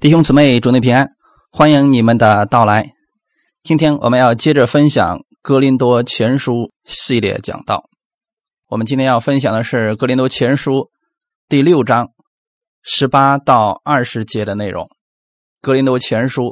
[0.00, 1.10] 弟兄姊妹，祝你平安，
[1.52, 2.94] 欢迎你们的到来。
[3.62, 6.52] 今天我们要接着分享《哥林多前书》
[6.86, 7.84] 系列讲道。
[8.68, 10.72] 我们今天要分享的是《哥林多前书》
[11.50, 12.08] 第六章
[12.82, 14.84] 十八到二十节的内容。
[15.60, 16.44] 《哥林多前书》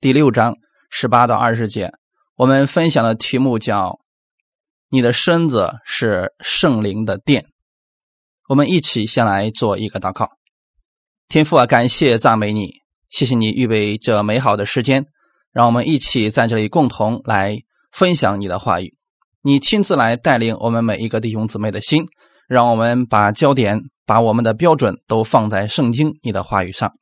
[0.00, 0.56] 第六章
[0.88, 1.92] 十八到二十节，
[2.36, 3.98] 我们分享的题目叫
[4.88, 7.44] “你的身子是圣灵的殿”。
[8.48, 10.30] 我们一起先来做一个祷告。
[11.28, 12.82] 天父啊，感谢赞美你。
[13.14, 15.06] 谢谢你预备这美好的时间，
[15.52, 17.60] 让我们一起在这里共同来
[17.92, 18.96] 分享你的话语。
[19.40, 22.06] 你亲自来带领我们每一个弟兄姊妹的心，
[22.48, 26.92] 让我们把焦点、把我们的标准都放在圣经你的话语上，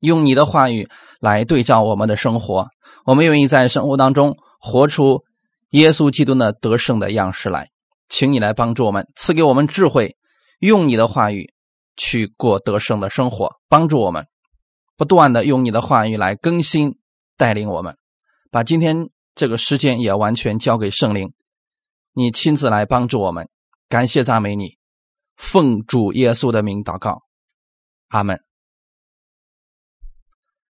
[0.00, 0.88] 用你的话语
[1.20, 2.66] 来对照我们的生活。
[3.04, 5.22] 我们愿意在生活当中活出
[5.70, 7.68] 耶稣基督的得胜的样式来。
[8.08, 10.16] 请你来帮助我们，赐给我们智慧，
[10.58, 11.54] 用你的话语
[11.96, 14.26] 去过得胜的生活，帮助我们。
[15.00, 16.98] 不断的用你的话语来更新
[17.38, 17.96] 带领我们，
[18.50, 21.32] 把今天这个时间也完全交给圣灵，
[22.12, 23.48] 你亲自来帮助我们。
[23.88, 24.76] 感谢赞美你，
[25.36, 27.22] 奉主耶稣的名祷告，
[28.08, 28.44] 阿门。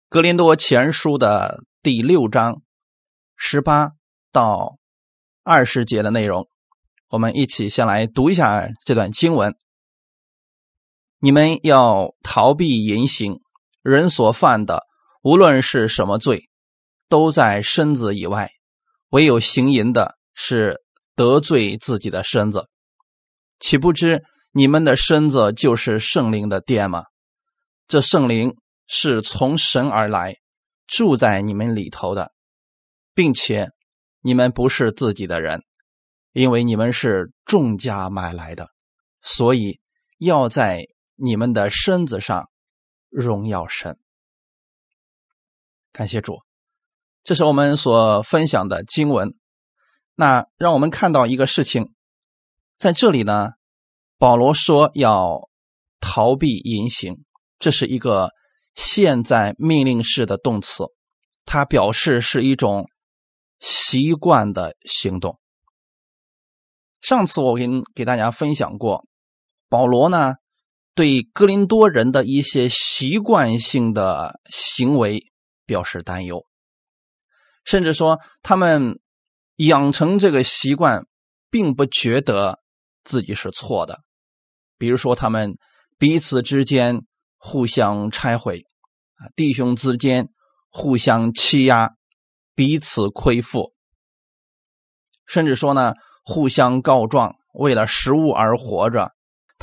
[0.08, 2.62] 格林多前书的第六章
[3.36, 3.94] 十八
[4.32, 4.78] 到
[5.42, 6.48] 二十节的内容，
[7.10, 9.56] 我们一起先来读一下这段经文。
[11.18, 13.42] 你们要逃避淫行。
[13.82, 14.84] 人所犯的，
[15.24, 16.50] 无论是什么罪，
[17.10, 18.48] 都在身子以外；
[19.10, 20.82] 唯有行淫的，是
[21.16, 22.70] 得罪自己的身子。
[23.60, 27.06] 岂不知你们的身子就是圣灵的殿吗？
[27.88, 28.56] 这圣灵
[28.88, 30.36] 是从神而来，
[30.86, 32.32] 住在你们里头的，
[33.16, 33.70] 并且
[34.22, 35.64] 你们不是自己的人，
[36.34, 38.68] 因为你们是重价买来的，
[39.24, 39.80] 所以
[40.20, 42.51] 要在你们的身子上。
[43.12, 44.00] 荣耀神，
[45.92, 46.40] 感谢主，
[47.24, 49.36] 这是我们所分享的经文。
[50.16, 51.94] 那让我们看到一个事情，
[52.78, 53.50] 在这里呢，
[54.18, 55.50] 保罗说要
[56.00, 57.26] 逃避淫行，
[57.60, 58.30] 这是一个
[58.74, 60.86] 现在命令式的动词，
[61.46, 62.90] 它表示是一种
[63.60, 65.38] 习惯的行动。
[67.02, 69.06] 上次我跟给大家分享过，
[69.68, 70.36] 保罗呢。
[70.94, 75.32] 对哥林多人的一些习惯性的行为
[75.66, 76.46] 表示担忧，
[77.64, 79.00] 甚至说他们
[79.56, 81.06] 养成这个习惯，
[81.50, 82.60] 并不觉得
[83.04, 84.02] 自己是错的。
[84.78, 85.58] 比如说，他们
[85.98, 87.06] 彼此之间
[87.38, 88.66] 互相拆毁，
[89.16, 90.28] 啊，弟兄之间
[90.70, 91.92] 互相欺压，
[92.54, 93.74] 彼此亏负，
[95.26, 95.94] 甚至说呢，
[96.24, 99.14] 互相告状，为了食物而活着。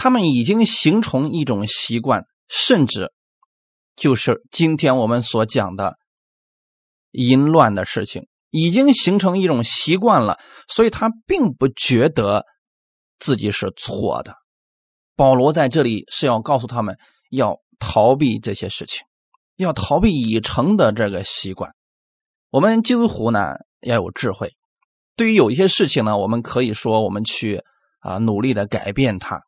[0.00, 3.10] 他们已经形成一种习惯，甚至
[3.96, 5.96] 就是今天我们所讲的
[7.10, 10.38] 淫乱的事情，已经形成一种习惯了。
[10.68, 12.46] 所以他并不觉得
[13.18, 14.36] 自己是错的。
[15.16, 16.96] 保罗在这里是要告诉他们，
[17.30, 19.02] 要逃避这些事情，
[19.56, 21.72] 要逃避已成的这个习惯。
[22.50, 24.52] 我们基督徒呢要有智慧，
[25.16, 27.64] 对于有一些事情呢，我们可以说我们去
[27.98, 29.42] 啊努力的改变它。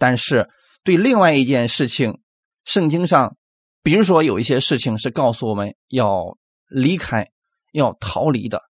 [0.00, 0.48] 但是，
[0.82, 2.22] 对另外一件事情，
[2.64, 3.36] 圣经上，
[3.82, 6.38] 比如说有一些事情是告诉我们要
[6.68, 7.28] 离开、
[7.70, 8.62] 要逃离的，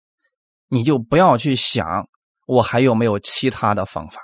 [0.69, 2.09] 你就不要去想
[2.47, 4.23] 我还有没有其他的方法，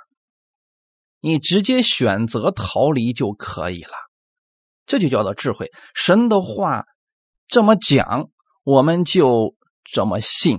[1.19, 3.93] 你直接选择逃离就可以了。
[4.87, 5.71] 这就叫做智慧。
[5.93, 6.85] 神的话
[7.47, 8.29] 这么讲，
[8.63, 10.57] 我们就这么信。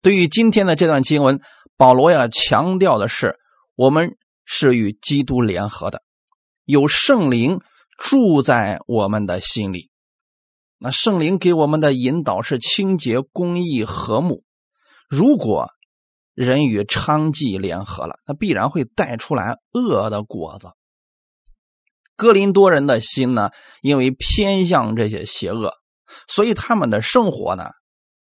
[0.00, 1.40] 对于今天的这段经文，
[1.76, 3.36] 保罗要强调的是
[3.76, 4.16] 我们。
[4.44, 6.02] 是与基督联合的，
[6.64, 7.60] 有圣灵
[7.98, 9.90] 住在我们的心里。
[10.78, 14.44] 那圣灵给我们的引导是清洁、公义、和睦。
[15.08, 15.70] 如果
[16.34, 20.70] 人与娼妓联合了，那必然会带出来恶的果子。
[22.16, 25.74] 哥林多人的心呢，因为偏向这些邪恶，
[26.26, 27.70] 所以他们的生活呢，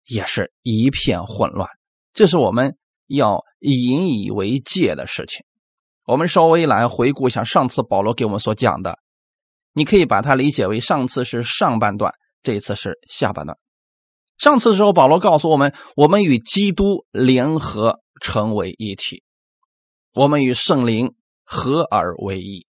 [0.06, 1.68] 也是一片混乱。
[2.12, 2.76] 这是我们
[3.06, 5.44] 要引以为戒的事情。
[6.12, 8.98] 我们稍微来回顾一下上次保罗给我们所讲的，
[9.72, 12.12] 你可以把它理解为上次是上半段，
[12.42, 13.56] 这次是下半段。
[14.36, 19.22] 上次的时候，保罗告诉我们，我们与基督联合成为一体，
[20.12, 21.14] 我们与圣灵
[21.44, 22.66] 合而为一。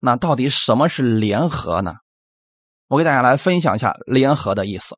[0.00, 1.96] 那到底什么是联合呢？
[2.88, 4.96] 我给大家来分享一下联合的意思。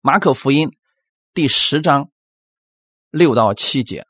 [0.00, 0.70] 马可福音
[1.34, 2.10] 第十章
[3.12, 4.04] 六到七节。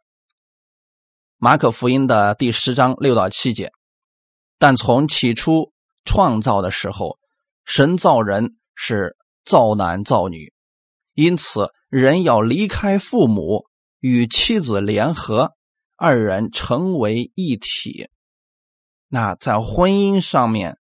[1.45, 3.71] 马可福音的第十章六到七节，
[4.59, 7.19] 但从起初创造的时候，
[7.67, 9.15] 神造人是
[9.45, 10.55] 造男造女，
[11.13, 13.67] 因此人要离开父母，
[14.01, 15.53] 与妻子联合，
[15.97, 18.09] 二人成为一体。
[19.09, 20.79] 那在婚姻上面，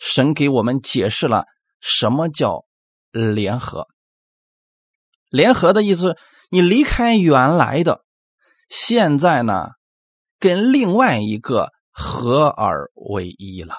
[0.00, 1.44] 神给我们解释了
[1.80, 2.64] 什么叫
[3.12, 3.86] 联合。
[5.30, 6.16] 联合的意思，
[6.50, 8.04] 你离开原来的，
[8.68, 9.68] 现在呢，
[10.42, 13.76] 跟另外一个合而为一了。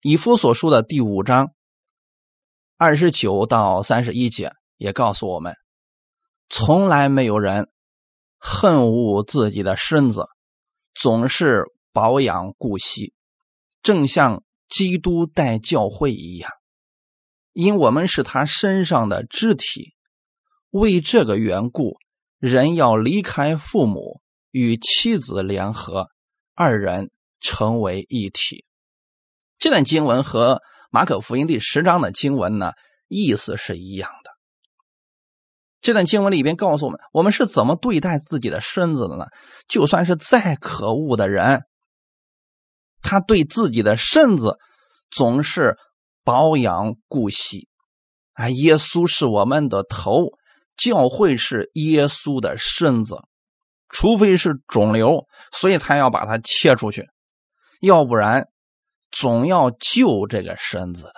[0.00, 1.50] 以夫所书的第五章
[2.76, 5.56] 二十九到三十一节也告诉我们，
[6.48, 7.68] 从来没有人
[8.38, 10.26] 恨恶自己的身子，
[10.94, 13.12] 总是保养顾惜，
[13.82, 16.52] 正像基督带教会一样，
[17.52, 19.96] 因我们是他身上的肢体。
[20.70, 21.96] 为这个缘故，
[22.38, 24.20] 人要离开父母，
[24.56, 26.08] 与妻子联合，
[26.54, 27.10] 二人
[27.40, 28.64] 成为一体。
[29.58, 32.72] 这段经文和马可福音第十章的经文呢，
[33.06, 34.30] 意思是一样的。
[35.82, 39.26] 这段经文里边告诉我们，我们是怎么对待自己的身子的呢？
[39.68, 41.64] 就算是再可恶的人，
[43.02, 44.56] 他对自己的身子
[45.10, 45.76] 总是
[46.24, 47.68] 保养顾惜。
[48.32, 50.28] 啊，耶稣是我们的头。
[50.78, 53.16] 教会是耶稣的身子，
[53.88, 57.06] 除非是肿瘤，所以才要把它切出去，
[57.80, 58.48] 要不然
[59.10, 61.14] 总要救这个身子的，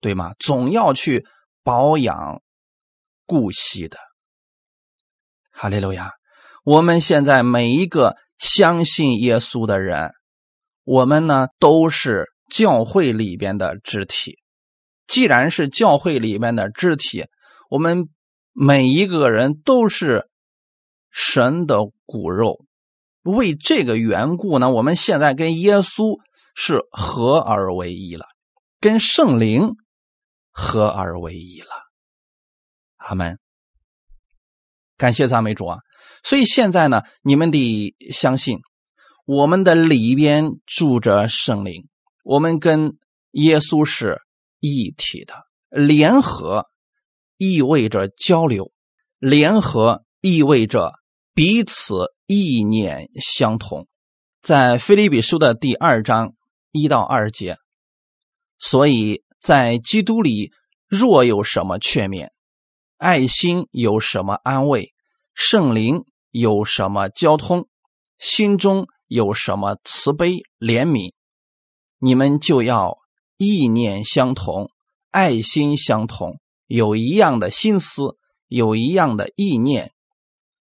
[0.00, 0.34] 对吗？
[0.38, 1.26] 总要去
[1.62, 2.42] 保养、
[3.26, 3.98] 顾惜的。
[5.50, 6.12] 哈利路亚！
[6.64, 10.10] 我们现在每一个相信耶稣的人，
[10.84, 14.38] 我们呢都是教会里边的肢体。
[15.06, 17.26] 既然是教会里面的肢体，
[17.70, 18.08] 我们。
[18.60, 20.28] 每一个人都是
[21.20, 22.64] 神的骨肉，
[23.22, 26.20] 为这个缘故呢，我们现在跟耶稣
[26.54, 28.26] 是合而为一了，
[28.78, 29.74] 跟圣灵
[30.52, 31.66] 合而为一了。
[32.98, 33.40] 阿门。
[34.96, 35.78] 感谢赞美主啊！
[36.22, 38.60] 所以现在呢，你们得相信，
[39.26, 41.88] 我们的里边住着圣灵，
[42.22, 42.96] 我们跟
[43.32, 44.22] 耶稣是
[44.60, 45.34] 一体的，
[45.70, 46.68] 联合。
[47.40, 48.72] 意味着交流，
[49.20, 50.97] 联合意味着
[51.38, 53.86] 彼此意念相同。
[54.42, 56.34] 在菲利比书的第二章
[56.72, 57.58] 一到二节，
[58.58, 60.50] 所以在基督里，
[60.88, 62.26] 若有什么劝勉，
[62.96, 64.92] 爱心有什么安慰，
[65.32, 67.68] 圣灵有什么交通，
[68.18, 71.12] 心中有什么慈悲怜悯，
[72.00, 72.98] 你们就要
[73.36, 74.72] 意念相同，
[75.12, 76.40] 爱心相同。
[76.66, 78.16] 有一样的心思，
[78.48, 79.92] 有一样的意念，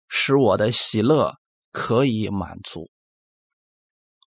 [0.09, 1.35] 使我的喜乐
[1.73, 2.91] 可以满足。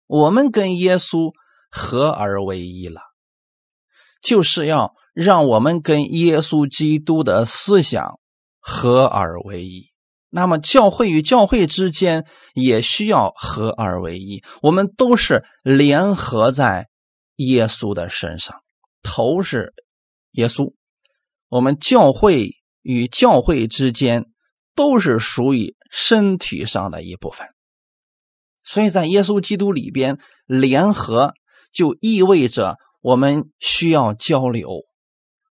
[0.06, 1.32] 我们跟耶稣
[1.70, 3.00] 合而为一了，
[4.22, 8.18] 就是要让我们跟耶稣基督的思想
[8.60, 9.86] 合而为一。
[10.28, 14.42] 那么，教会与教会之间也需要合而为一。
[14.60, 16.88] 我们都是联合在
[17.36, 18.60] 耶稣的身上，
[19.02, 19.72] 头是
[20.32, 20.74] 耶稣。
[21.48, 22.50] 我们教会
[22.82, 24.26] 与教会之间
[24.76, 27.48] 都是属于身体上的一部分，
[28.62, 31.34] 所以在耶稣基督里边联合，
[31.72, 34.82] 就意味着我们需要交流，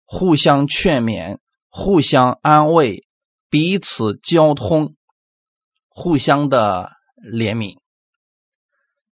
[0.04, 1.38] 互相劝勉，
[1.68, 3.04] 互相安慰，
[3.48, 4.94] 彼此交通，
[5.88, 7.78] 互相的怜悯。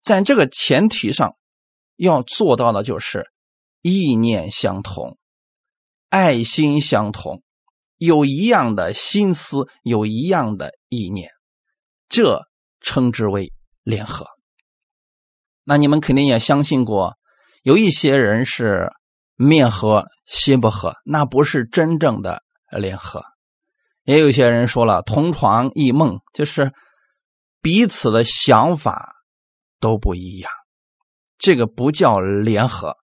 [0.02, 1.36] 在这个前提上，
[1.96, 3.30] 要做到的就是
[3.82, 5.18] 意念相同。
[6.08, 7.42] 爱心相同，
[7.96, 11.30] 有一样的心思，有一样的意念，
[12.08, 12.42] 这
[12.80, 14.26] 称之为联合。
[15.64, 17.16] 那你们肯定也相信过，
[17.62, 18.90] 有一些人是
[19.34, 23.24] 面和心不和，那不是真正的联合。
[24.04, 26.72] 也有些人说了，同床异梦，就是
[27.60, 29.16] 彼此的想法
[29.80, 30.52] 都不一样，
[31.38, 32.94] 这个不叫联合，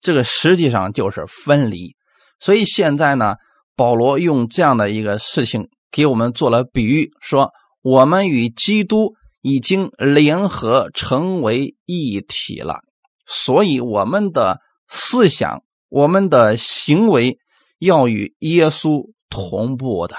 [0.00, 1.96] 这个实际上就是分离。
[2.40, 3.36] 所以现在呢，
[3.78, 12.80] 保罗用这样的一个事情给我们做了比喻，说我们与基督已经联合成为一体了，
[13.24, 14.58] 所以我们的
[14.88, 17.38] 思想、我们的行为
[17.78, 20.16] 要与耶稣同步的。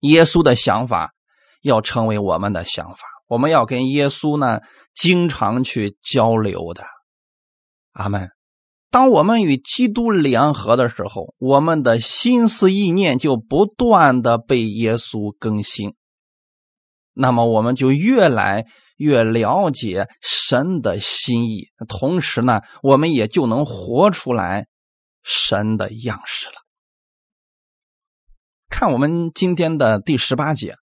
[0.00, 1.14] 耶稣的想法
[1.62, 4.60] 要成为我们的想法，我们要跟耶稣呢
[4.94, 6.84] 经常去交流的。
[7.92, 8.35] 阿门。
[8.90, 15.94] 当我们与基督联合的时候，我们的心思意念就不断的被耶稣更新，
[17.12, 18.64] 那么我们就越来
[18.96, 24.66] 越了解神的心意，同时呢，我们也就能活出来
[25.22, 26.54] 神的样式了。
[28.70, 30.72] 看我们今天的第十八节，《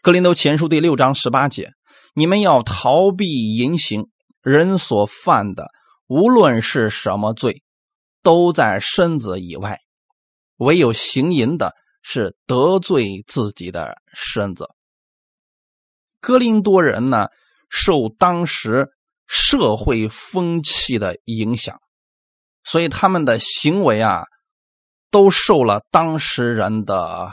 [0.00, 1.70] 格林都前书》第六章十八节：
[2.14, 4.08] 你们要逃避淫行，
[4.42, 5.68] 人所犯的
[6.14, 7.62] 无论是什么罪，
[8.22, 9.76] 都在身子以外；
[10.58, 14.68] 唯有行淫的，是得罪自己的身子。
[16.20, 17.28] 哥林多人呢，
[17.70, 18.90] 受当时
[19.26, 21.80] 社会风气的影响，
[22.62, 24.24] 所以他们的行为啊，
[25.10, 27.32] 都受了当时人的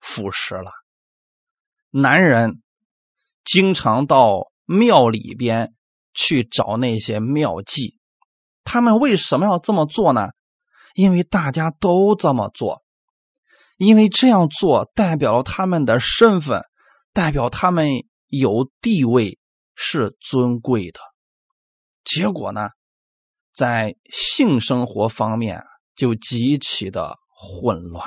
[0.00, 0.70] 腐蚀了。
[1.90, 2.62] 男人
[3.44, 5.74] 经常到庙里边
[6.14, 7.96] 去找那些庙妓，
[8.64, 10.30] 他们为什么要这么做呢？
[10.94, 12.82] 因为大家都这么做，
[13.76, 16.62] 因为这样做代表了他们的身份，
[17.12, 18.04] 代表他们。
[18.28, 19.38] 有地位
[19.76, 20.98] 是尊贵的，
[22.02, 22.70] 结果呢，
[23.54, 25.62] 在性生活方面
[25.94, 28.04] 就极其的混乱。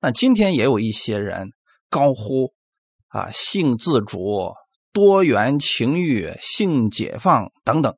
[0.00, 1.50] 那今天也有一些人
[1.90, 2.54] 高呼
[3.08, 4.54] 啊性自主、
[4.94, 7.94] 多元情欲、性解放等等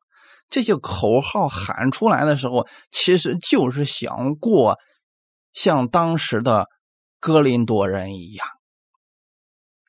[0.48, 4.78] 这些口号喊出来的时候，其实就是想过
[5.52, 6.68] 像当时的
[7.20, 8.46] 哥林多人一样。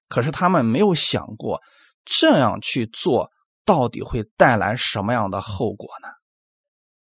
[0.07, 1.61] 可是他们没有想过，
[2.05, 3.29] 这样去做
[3.65, 6.07] 到底会带来什么样的后果呢？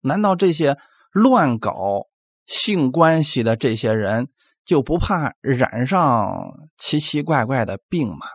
[0.00, 0.76] 难道这些
[1.10, 2.06] 乱搞
[2.44, 4.28] 性关系的这些人
[4.64, 8.26] 就不怕染上奇奇怪怪的病吗？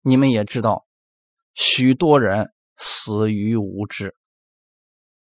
[0.00, 0.86] 你们也知道，
[1.52, 4.14] 许多人死于无知。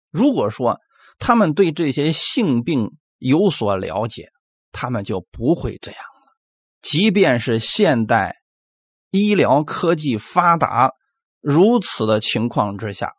[0.10, 0.80] 如果说
[1.20, 4.30] 他们对这些性病有所了解，
[4.72, 6.34] 他们就不会这样了。
[6.82, 8.36] 即便是现代
[9.10, 10.94] 医疗科技发达
[11.40, 13.14] 如此的情况之下，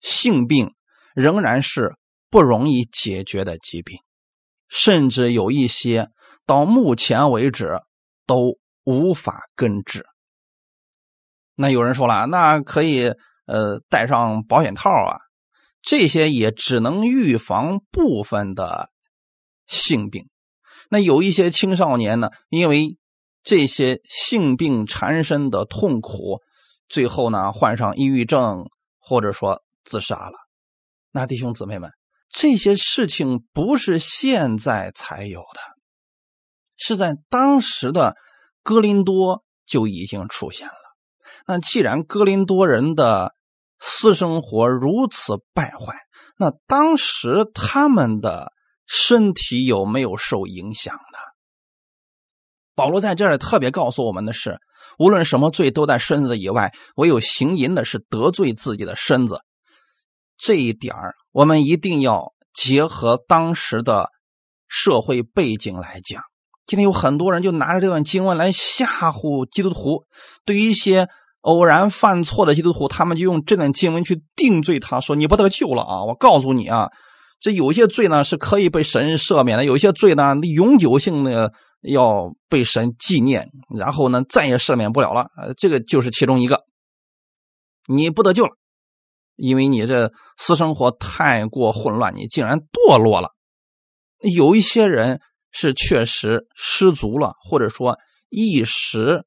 [0.00, 0.74] 性病
[1.14, 1.94] 仍然是
[2.28, 3.98] 不容易解决的疾病，
[4.68, 6.08] 甚至有一些
[6.44, 7.80] 到目前为止
[8.26, 10.06] 都无法根治。
[11.54, 13.12] 那有人说了，那可以
[13.46, 15.18] 呃戴上保险套啊，
[15.82, 18.90] 这些也只能预防部分的
[19.66, 20.28] 性病。
[20.88, 22.98] 那有一些青少年呢，因为
[23.42, 26.40] 这些性病缠身的痛苦，
[26.88, 28.66] 最后呢患上抑郁症，
[28.98, 30.34] 或者说自杀了。
[31.10, 31.90] 那弟兄姊妹们，
[32.28, 35.60] 这些事情不是现在才有的，
[36.76, 38.14] 是在当时的
[38.62, 40.81] 哥林多就已经出现了。
[41.46, 43.34] 那既然哥林多人的
[43.78, 45.94] 私生活如此败坏，
[46.38, 48.52] 那当时他们的。
[48.84, 51.18] 身体有没有受影响呢？
[52.74, 54.58] 保罗在这儿特别告诉我们的是，
[54.98, 59.40] 无论什么罪都在身子以外，唯有行淫的是得罪自己的身子。
[60.36, 64.10] 这一点儿，我们一定要结合当时的
[64.68, 66.22] 社会背景来讲。
[66.66, 70.04] 今天有很多人就拿着这段经文来吓唬基督徒，
[70.44, 71.08] 对于一些
[71.42, 76.04] 偶然犯错的基督徒，他们就用这段经文去定罪他，说你不得救了啊！
[76.04, 76.88] 我告诉你啊。
[77.40, 85.26] 这有些罪呢是可以被神赦免的，有些罪呢永久性的要被神纪念，然后呢再也赦免不了了。
[85.56, 86.62] 这个就是其中一个，
[87.88, 88.52] 你不得救了，
[89.34, 93.30] 因为你这私生活太过混乱，你竟然堕落了。
[94.20, 95.20] 有一些人
[95.50, 99.24] 是确实失足了，或者说一时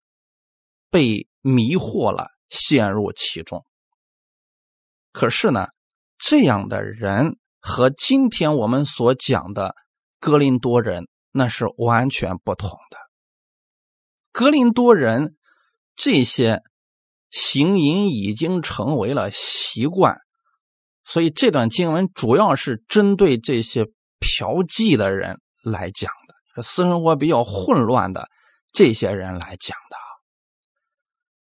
[0.90, 3.66] 被迷惑了，陷入其中。
[5.12, 5.68] 可是呢，
[6.18, 7.38] 这样的人。
[7.68, 9.76] 和今天我们所讲的
[10.20, 12.98] 格林多人那是完全不同的。
[14.32, 15.36] 格林多人
[15.96, 16.62] 这些
[17.32, 20.16] 行淫已经成为了习惯，
[21.06, 23.86] 所以这段经文主要是针对这些
[24.20, 26.12] 嫖妓的人来讲
[26.56, 28.30] 的，私生活比较混乱的
[28.74, 30.05] 这些人来讲的。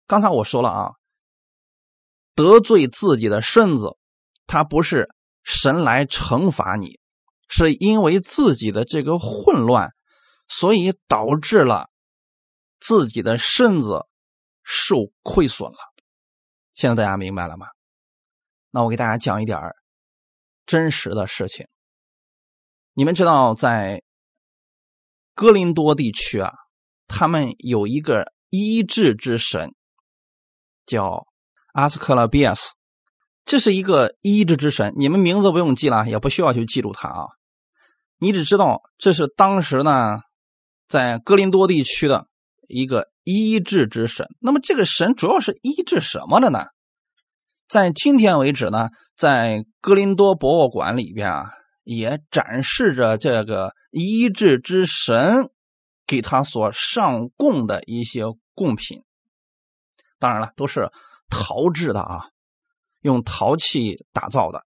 [0.06, 0.90] 刚才我说了啊，
[2.34, 3.96] 得罪自己的身子，
[4.46, 5.08] 他不是。
[5.48, 6.98] 神来惩罚你，
[7.46, 9.90] 是因为自己的这个混乱，
[10.48, 11.88] 所以导致了
[12.80, 14.06] 自己的身子
[14.64, 15.78] 受亏损了。
[16.74, 17.68] 现在大家明白了吗？
[18.72, 19.60] 那我给大家讲一点
[20.66, 21.68] 真实的事情。
[22.94, 24.02] 你们知道，在
[25.32, 26.52] 哥林多地区啊，
[27.06, 29.76] 他们有一个医治之神，
[30.86, 31.26] 叫
[31.74, 32.72] 阿斯克拉比亚斯。
[33.44, 37.26] 这是一个医治之神，你们名字不用记了，也不需要去记住他啊。
[38.18, 40.20] 你只知道这是当时呢，
[40.88, 42.26] 在哥林多地区的
[42.66, 44.26] 一个医治之神。
[44.40, 46.64] 那么这个神主要是医治什么的呢？
[47.68, 51.52] 在今天为止呢，在哥林多博物馆里边啊，
[51.84, 55.50] 也展示着这个医治之神
[56.06, 58.22] 给他所上供的一些
[58.54, 59.02] 贡品。
[60.18, 60.90] 当然了，都是
[61.28, 62.28] 陶制的啊，
[63.00, 64.64] 用陶器打造的。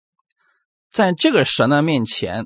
[0.92, 2.46] 在这个神的面前，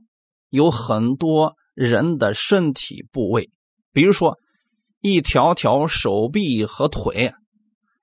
[0.50, 3.52] 有很多人的身体部位，
[3.92, 4.38] 比如说
[5.02, 7.34] 一条条手臂和腿，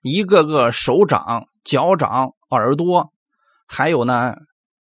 [0.02, 3.12] 一个个手掌、脚掌、耳朵，
[3.66, 4.34] 还有呢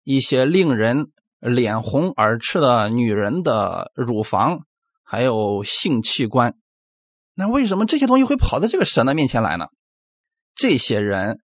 [0.04, 1.08] 一些令人
[1.40, 4.60] 脸红耳赤的女人的乳房，
[5.04, 6.56] 还有性器官。
[7.34, 9.66] 那为什么这些东西会跑到这个神的面前来呢？
[10.60, 11.40] 这些人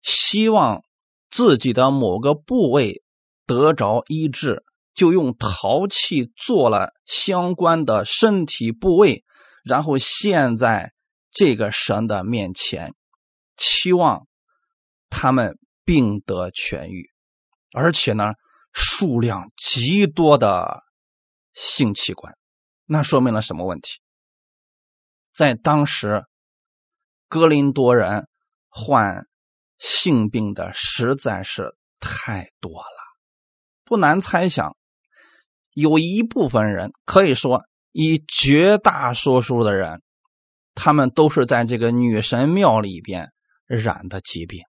[0.00, 0.82] 希望
[1.28, 3.02] 自己的某个部位。
[3.46, 4.62] 得着医治，
[4.94, 9.24] 就用陶器做了相关的身体部位，
[9.64, 10.92] 然后献在
[11.32, 12.94] 这个神的面前，
[13.56, 14.28] 期望
[15.08, 17.10] 他们病得痊愈，
[17.72, 18.34] 而且呢，
[18.72, 20.78] 数量极多的
[21.52, 22.32] 性器官，
[22.86, 23.98] 那说明了什么问题？
[25.32, 26.22] 在当时，
[27.26, 28.28] 哥林多人
[28.70, 29.26] 患
[29.78, 32.86] 性病的实在是太多了。
[33.84, 34.76] 不难猜想，
[35.74, 40.00] 有一部分人可以说，以绝大多数的人，
[40.74, 43.30] 他们都是在这个女神庙里边
[43.66, 44.62] 染的疾病。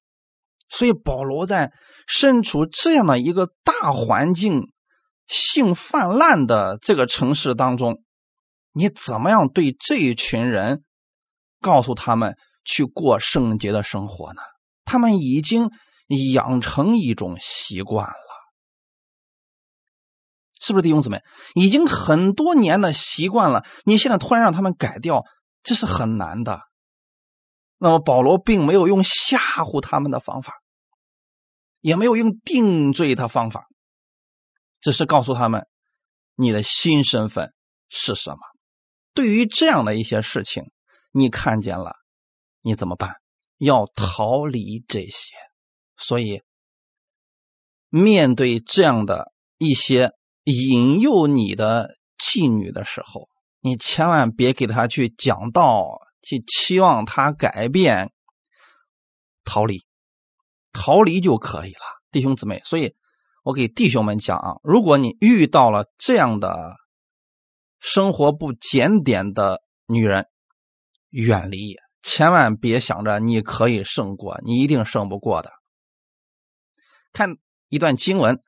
[0.69, 1.71] 所以保罗在
[2.07, 4.71] 身处这样的一个大环境、
[5.27, 8.03] 性泛滥的这个城市当中，
[8.71, 10.83] 你怎么样对这一群人
[11.59, 14.41] 告诉他们去过圣洁的生活呢？
[14.85, 15.69] 他们已经
[16.33, 18.31] 养成一种习惯了。
[20.59, 21.23] 是不是弟兄姊妹
[21.55, 23.65] 已经很多年的习惯了？
[23.83, 25.23] 你现在突然让他们改掉，
[25.63, 26.61] 这是很难的。
[27.77, 30.53] 那么保罗并没有用吓唬他们的方法，
[31.79, 33.65] 也没有用定罪的方法，
[34.81, 35.65] 只是告诉他们
[36.35, 37.55] 你的新身份
[37.89, 38.37] 是什么。
[39.15, 40.65] 对于这样的一些事情，
[41.11, 41.93] 你看见了，
[42.61, 43.15] 你怎么办？
[43.57, 45.35] 要逃离这些。
[45.97, 46.41] 所以
[47.89, 50.11] 面对这样的一些。
[50.45, 58.11] 引诱你的妓女的时候，你千万别给他去讲道，去期望他改变，
[59.43, 59.85] 逃离，
[60.73, 62.59] 逃离就可以了，弟兄姊妹。
[62.65, 62.95] 所以，
[63.43, 66.75] 我给弟兄们讲啊，如果你遇到了这样的
[67.79, 70.25] 生活不检点的女人，
[71.11, 75.51] 远离，千万别想着你可以胜过，你一定胜不过的。
[77.13, 77.37] 看
[77.69, 78.41] 一段经文。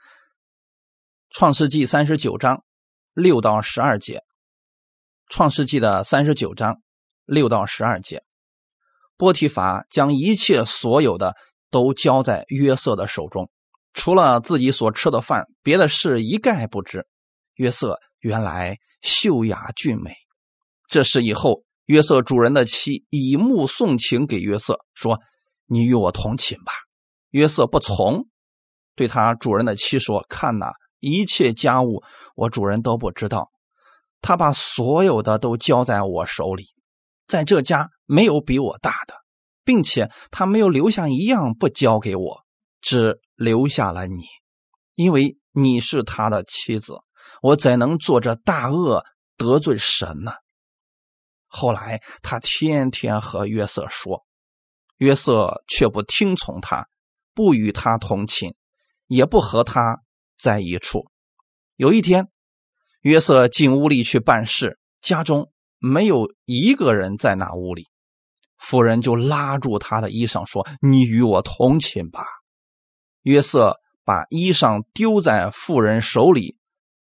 [1.36, 2.64] 创世纪三十九章
[3.16, 4.24] 六到十二节，
[5.30, 6.80] 创世纪的三十九章
[7.26, 8.24] 六到十二节，
[9.18, 11.36] 波提法将一切所有的
[11.72, 13.50] 都交在约瑟的手中，
[13.96, 17.08] 除了自己所吃的饭，别的事一概不知。
[17.56, 20.16] 约瑟原来秀雅俊美，
[20.88, 25.20] 这事以后，约瑟主人的妻以目送情给约瑟，说
[25.68, 26.72] ：“你与我同寝吧。”
[27.32, 28.28] 约瑟不从，
[28.96, 30.72] 对他主人的妻说：“看哪。”
[31.06, 32.02] 一切家务，
[32.34, 33.52] 我主人都不知道。
[34.22, 36.64] 他把所有的都交在我手里，
[37.28, 39.14] 在这家没有比我大的，
[39.66, 42.46] 并且他没有留下一样不交给我，
[42.80, 44.22] 只留下了你，
[44.96, 46.94] 因为你是他的妻子。
[47.42, 49.04] 我怎能做这大恶
[49.36, 50.32] 得罪神呢？
[51.56, 54.26] 后来他天天和约瑟说，
[54.98, 56.88] 约瑟却不听从他，
[57.34, 58.56] 不与他同寝，
[59.08, 60.00] 也不和他。
[60.36, 61.10] 在一处，
[61.78, 62.28] 有一天，
[63.02, 67.88] 约瑟进屋里去办事，家中没有一个人在那屋里，
[68.58, 72.26] 妇人就拉住他的衣裳说：“你与我同寝吧。”
[73.24, 76.58] 约瑟把衣裳丢在妇人手里，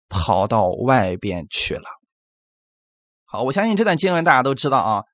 [0.08, 1.88] 跑到外边去了。
[3.32, 5.04] 好，我相信这段经文大家都知道啊，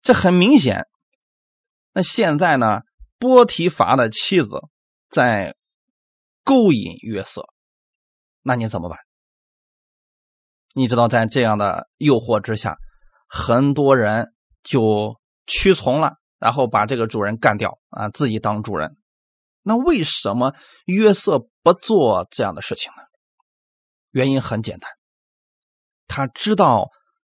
[0.00, 0.86] 这很明显。
[1.92, 2.80] 那现在呢，
[3.18, 4.62] 波提乏的妻子
[5.08, 5.54] 在。
[6.44, 7.44] 勾引约瑟，
[8.40, 8.98] 那你怎么办？
[10.72, 12.78] 你知道，在这样的诱惑之下，
[13.28, 18.96] 很多人就屈从了，然后把这个主人干掉啊，自己当主人。
[19.60, 20.54] 那为什么
[20.86, 23.02] 约瑟不做这样的事情呢？
[24.10, 24.90] 原因很简单，
[26.08, 26.88] 他知道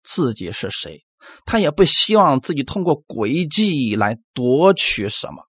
[0.04, 1.04] 自己是谁，
[1.46, 5.44] 他也不希望自己通过诡计来夺取什么。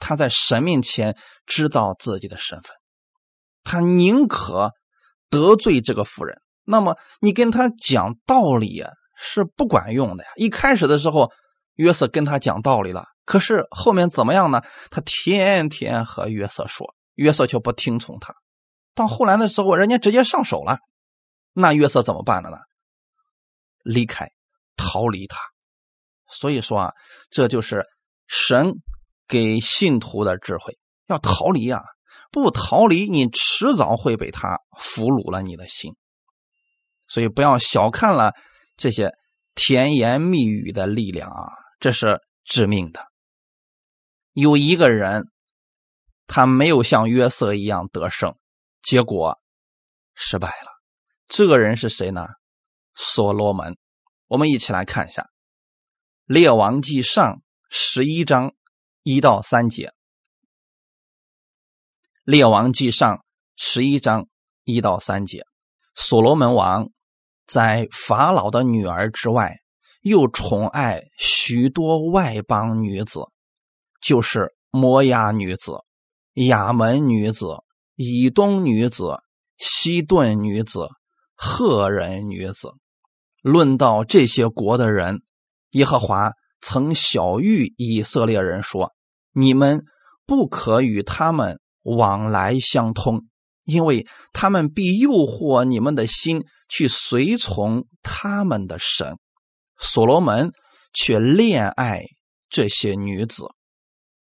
[0.00, 1.16] 他在神面前
[1.46, 2.72] 知道自己的身份。
[3.64, 4.72] 他宁可
[5.30, 10.30] 得罪这个妇人，那么你跟他讲道理啊，是不管用的呀。
[10.36, 11.30] 一开始的时候，
[11.74, 14.62] 约瑟跟他讲道理了，可是后面怎么样呢？
[14.90, 18.34] 他天天和约瑟说，约瑟却不听从他。
[18.94, 20.78] 到后来的时候，人家直接上手了，
[21.60, 22.56] 那约瑟怎么办了呢？
[23.82, 24.30] 离开，
[24.76, 25.40] 逃离他。
[26.30, 26.92] 所以说啊，
[27.30, 27.84] 这就是
[28.28, 28.74] 神
[29.26, 31.82] 给信徒的智慧，要逃离啊！
[32.30, 35.96] 不逃离，你迟早会被他俘虏了你的心。
[37.08, 38.34] 所以不要小看了
[38.76, 39.12] 这些
[39.56, 43.04] 甜言蜜语的力量啊，这是致命的。
[44.32, 45.28] 有一个人，
[46.28, 48.36] 他没有像约瑟一样得胜，
[48.80, 49.40] 结果
[50.14, 50.77] 失败了。
[51.28, 52.26] 这个人是谁呢？
[52.94, 53.76] 所罗门。
[54.26, 55.22] 我们一起来看一下
[56.26, 57.34] 《列王记上》
[57.70, 58.54] 十一章
[59.02, 59.88] 一到三节，
[62.24, 63.16] 《列王记上》
[63.56, 64.26] 十一章
[64.64, 65.44] 一到三节，
[65.94, 66.90] 所罗门王。
[67.46, 69.54] 在法老的女儿之外，
[70.02, 73.20] 又宠爱许多外邦女子，
[74.02, 75.82] 就是摩押女子、
[76.34, 77.46] 亚门女子、
[77.94, 79.14] 以东女子、
[79.56, 80.88] 西顿女子、
[81.38, 82.72] 赫人女子。
[83.40, 85.22] 论到这些国的人，
[85.70, 88.92] 耶和华曾晓谕以色列人说
[89.32, 89.84] ：“你们
[90.26, 93.24] 不可与他们往来相通，
[93.64, 99.16] 因为他们必诱惑你们的心。”去随从他们的神，
[99.78, 100.52] 所罗门
[100.92, 102.02] 却恋爱
[102.50, 103.46] 这些女子。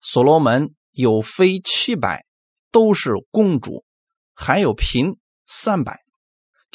[0.01, 2.25] 所罗门有妃七百，
[2.73, 3.85] 都是公主，
[4.33, 6.01] 还有嫔三百。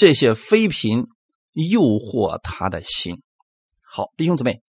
[0.00, 1.08] 这些妃嫔
[1.52, 3.20] 诱惑他的心。
[3.82, 4.62] 好，弟兄姊妹，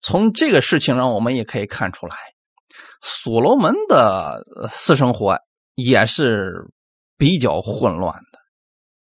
[0.00, 2.16] 从这个事情上，我们也可以看出来，
[3.02, 5.38] 所罗门的私生活
[5.74, 6.70] 也是
[7.18, 8.38] 比较混乱的。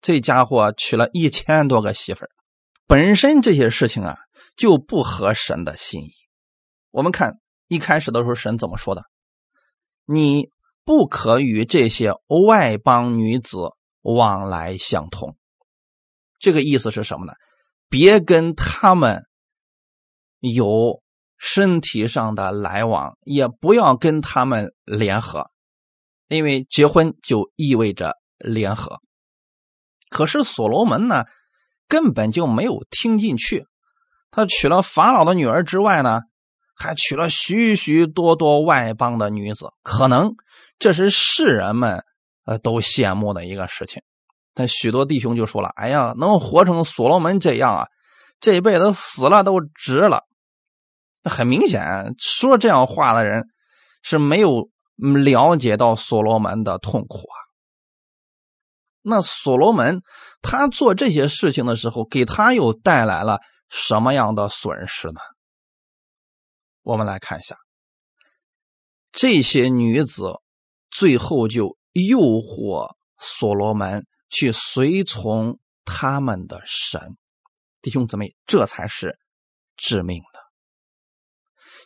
[0.00, 2.30] 这家伙娶了一千多个媳妇儿，
[2.88, 4.16] 本身这些事情啊
[4.56, 6.10] 就不合神的心意。
[6.90, 7.34] 我们看
[7.68, 9.04] 一开始的时候，神怎么说的？
[10.06, 10.48] 你
[10.84, 13.58] 不可与这些外邦女子
[14.14, 15.36] 往来相通。
[16.38, 17.32] 这个意思是什么呢？
[17.88, 19.24] 别跟他们
[20.40, 21.02] 有
[21.38, 25.50] 身体上的来往，也不要跟他们联合，
[26.28, 29.00] 因为结婚就意味着联合。
[30.08, 31.24] 可是所罗门呢，
[31.88, 33.66] 根本就没有听进去。
[34.30, 36.20] 他娶了法老的女儿之外呢，
[36.76, 39.68] 还娶了许许多多外邦的女子。
[39.82, 40.34] 可能
[40.78, 42.04] 这是世人们
[42.46, 44.02] 呃都羡慕的一个事情。
[44.54, 47.88] 但许多弟兄就说了：“哎呀，能活成所罗门这样啊，
[48.40, 50.22] 这辈子死了都值了。”
[51.28, 53.48] 很明显，说这样话的人
[54.00, 57.36] 是没有了解到所罗门的痛苦啊。
[59.02, 60.02] 那所罗门
[60.40, 65.20] 他做这些事情的时候，给他又带来了什么样的损失呢？
[66.82, 67.56] 我们来看一下，
[69.12, 70.40] 这些女子
[70.90, 77.16] 最后就诱惑所罗门去随从他们的神，
[77.80, 79.18] 弟兄姊妹，这才是
[79.76, 80.40] 致命的。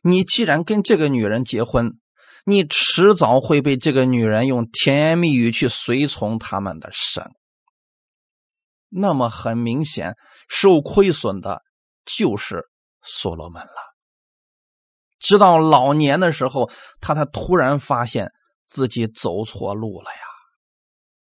[0.02, 1.98] 你既然跟这个女人结婚，
[2.46, 7.30] 你迟早会被这个女人用甜言蜜语去随从他们的神，
[8.88, 10.16] 那么很明显，
[10.48, 11.62] 受亏损的
[12.06, 12.68] 就是
[13.02, 13.72] 所罗门了。
[15.18, 16.70] 直到老年的时候，
[17.00, 18.32] 他才突然发现
[18.70, 20.20] 自己走错路了呀。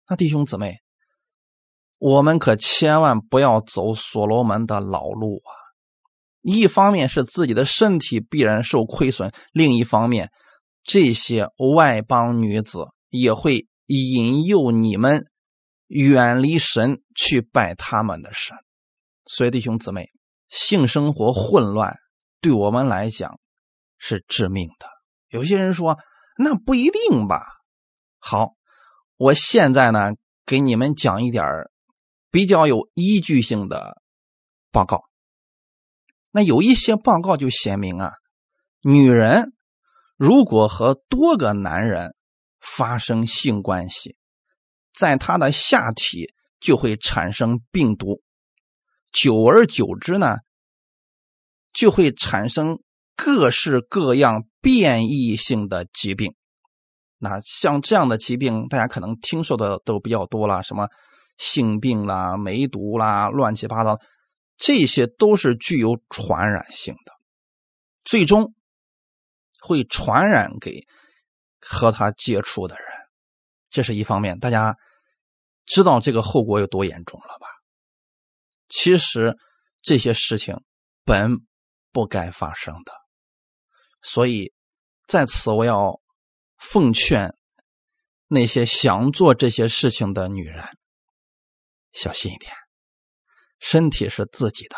[0.10, 0.80] 那弟兄姊妹，
[1.98, 5.52] 我们可千万不要走所罗门的老路啊！
[6.41, 10.30] 一方面是自己的身体必然受亏损，另一方面。
[10.84, 15.28] 这些外邦女子也会引诱你们
[15.88, 18.58] 远离神，去拜他们的神。
[19.26, 20.10] 所以弟兄姊妹，
[20.50, 21.96] 性生活混乱
[22.41, 23.39] 对我们来讲
[23.98, 24.88] 是致命的。
[25.30, 25.98] 有些人说
[26.38, 27.41] 那不一定吧。
[28.20, 28.56] 好，
[29.17, 30.13] 我现在呢
[30.46, 31.44] 给你们讲一点
[32.30, 34.02] 比较有依据性的
[34.72, 35.04] 报告。
[36.32, 38.13] 那有一些报告就写明啊，
[38.82, 39.54] 女人。
[40.17, 42.13] 如果和多个男人
[42.60, 44.17] 发生性关系，
[44.94, 48.22] 在他的下体就会产生病毒，
[49.12, 50.38] 久而久之呢，
[51.74, 52.84] 就会产生
[53.15, 56.36] 各式各样变异性的疾病。
[57.17, 60.88] 那像这样的疾病，大家可能听说的都比较多了，什么
[61.38, 64.00] 性病啦、梅毒啦、乱七八糟，
[64.58, 67.13] 这些都是具有传染性的，
[68.04, 68.54] 最终。
[69.63, 70.88] 会传染给
[71.60, 72.86] 和他接触的人，
[73.69, 74.39] 这是一方面。
[74.39, 74.76] 大家
[75.67, 77.45] 知道这个后果有多严重了吧？
[78.69, 79.38] 其实
[79.84, 80.60] 这些事情
[81.06, 81.38] 本
[81.91, 82.91] 不该发生的。
[84.01, 84.53] 所以
[85.07, 86.01] 在此，我要
[86.57, 87.35] 奉劝
[88.27, 90.65] 那些想做这些事情的女人，
[91.91, 92.53] 小心一点。
[93.59, 94.75] 身体是自己的，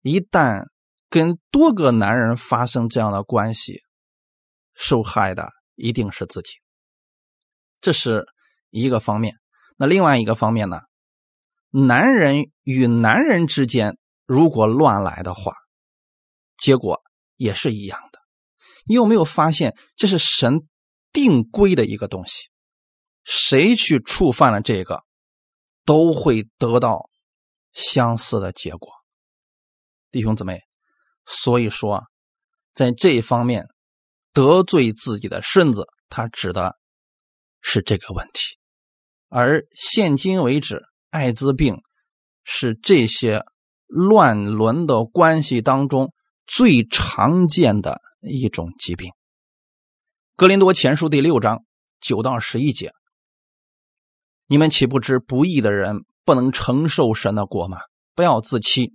[0.00, 0.64] 一旦
[1.08, 3.80] 跟多个男人发生这样的关系，
[4.74, 6.54] 受害的一定是自己。
[7.80, 8.26] 这是
[8.70, 9.36] 一个方面。
[9.76, 10.80] 那另外一个方面呢？
[11.70, 15.52] 男人与男人之间如果乱来的话，
[16.56, 17.03] 结果
[17.36, 18.18] 也是一样的。
[18.84, 20.68] 你有没有发现，这是神
[21.12, 22.48] 定规的一个东西？
[23.24, 25.02] 谁去触犯了这个，
[25.84, 27.10] 都会得到。
[27.72, 28.88] 相似的结果，
[30.12, 30.60] 弟兄姊妹，
[31.26, 32.04] 所以说，
[32.72, 33.66] 在这方面
[34.32, 36.76] 得罪自己的身子，他指的
[37.60, 38.56] 是这个问题。
[39.28, 41.82] 而现今为止，艾滋病
[42.44, 43.42] 是这些
[43.88, 46.14] 乱伦的关系当中
[46.46, 49.10] 最常见的一种疾病。
[50.36, 51.64] 格林多前书第六章
[52.00, 52.92] 九到十一节，
[54.46, 56.04] 你们岂不知不义的人？
[56.24, 57.78] 不能承受神的国吗？
[58.14, 58.94] 不要自欺。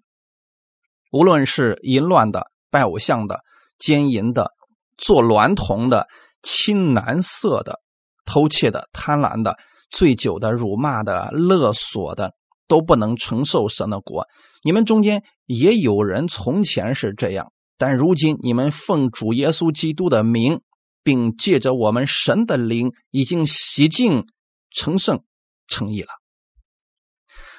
[1.11, 3.41] 无论是淫乱的、拜偶像的、
[3.77, 4.51] 奸淫的、
[4.97, 6.07] 做娈童的、
[6.41, 7.79] 亲男色的、
[8.25, 9.57] 偷窃的、贪婪的、
[9.91, 12.33] 醉酒的、辱骂的、勒索的，
[12.67, 14.25] 都不能承受神的国。
[14.63, 20.61] 你们中间也有人从前是这样，但如今你们奉主耶稣基督的名，
[21.03, 24.27] 并借着我们神的灵，已经洗净、
[24.69, 25.23] 成圣、
[25.67, 26.09] 成义了。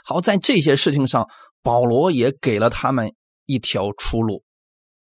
[0.05, 1.29] 好，在这些事情上，
[1.63, 3.15] 保罗也给了他们
[3.47, 4.45] 一条出路，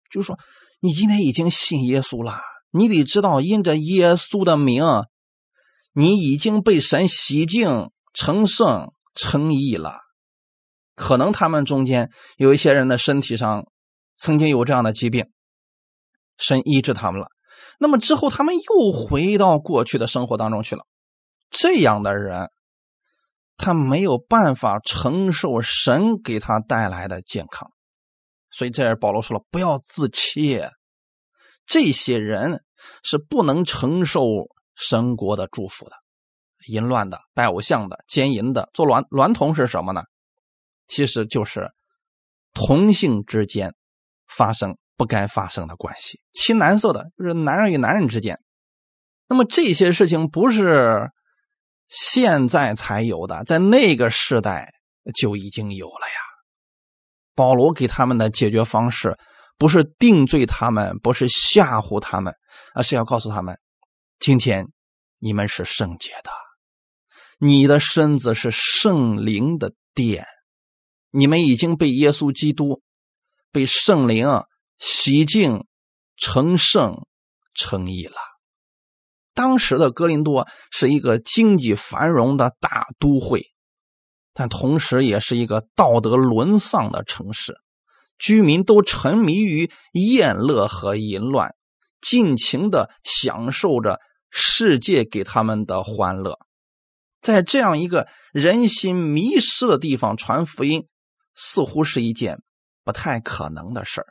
[0.10, 0.40] 就是说，
[0.80, 2.40] 你今天已经信耶稣了，
[2.72, 4.84] 你得知道，因着耶稣的名，
[5.94, 10.00] 你已经被神洗净、成圣、成义了。
[10.96, 13.66] 可能他们中间有一些人的身体上
[14.18, 15.26] 曾经有这样的疾病，
[16.38, 17.28] 神医治他们了，
[17.80, 20.86] 那么之后他们又回到过去的生活当中去了。
[21.50, 22.50] 这样的人。
[23.56, 27.70] 他没有办法承受神给他带来的健康，
[28.50, 30.60] 所以这儿保罗说了：“不要自欺，
[31.64, 32.64] 这些人
[33.04, 34.24] 是不能承受
[34.76, 35.96] 神国的祝福的。
[36.68, 40.02] 淫乱的、拜偶像的、奸淫的、做娈娈童是什么呢？
[40.88, 41.72] 其实就是
[42.54, 43.74] 同性之间
[44.28, 48.40] 发生不该发生的关系，其难色的，就是男人与男人之间。
[49.28, 51.10] 那么这些事情不是。”
[51.90, 54.74] 现在才有的，在那个时代
[55.14, 56.16] 就已经有了呀。
[57.36, 59.16] 保罗给他们的解决方式，
[59.60, 62.34] 不是定罪他们，不是吓唬他们，
[62.74, 63.60] 而是要告诉他们：
[64.18, 64.70] 今天
[65.20, 66.32] 你们是圣洁的，
[67.38, 70.26] 你的身子是圣灵的殿，
[71.14, 72.82] 你们已经被耶稣基督、
[73.52, 74.28] 被圣灵
[74.80, 75.66] 洗净、
[76.18, 77.06] 成圣、
[77.54, 78.16] 成义了。
[79.36, 83.52] 当时的哥林多是一个经济繁荣的大都会，
[84.34, 87.60] 但同时也是一个道德沦丧的城市，
[88.18, 91.56] 居民都沉迷于宴乐和淫乱，
[92.02, 94.00] 尽情的享受着
[94.32, 96.40] 世界给他们的欢乐。
[97.22, 100.88] 在这样一个人心迷失的地方传福音，
[101.36, 102.42] 似乎是一件
[102.84, 104.08] 不太可能的事儿。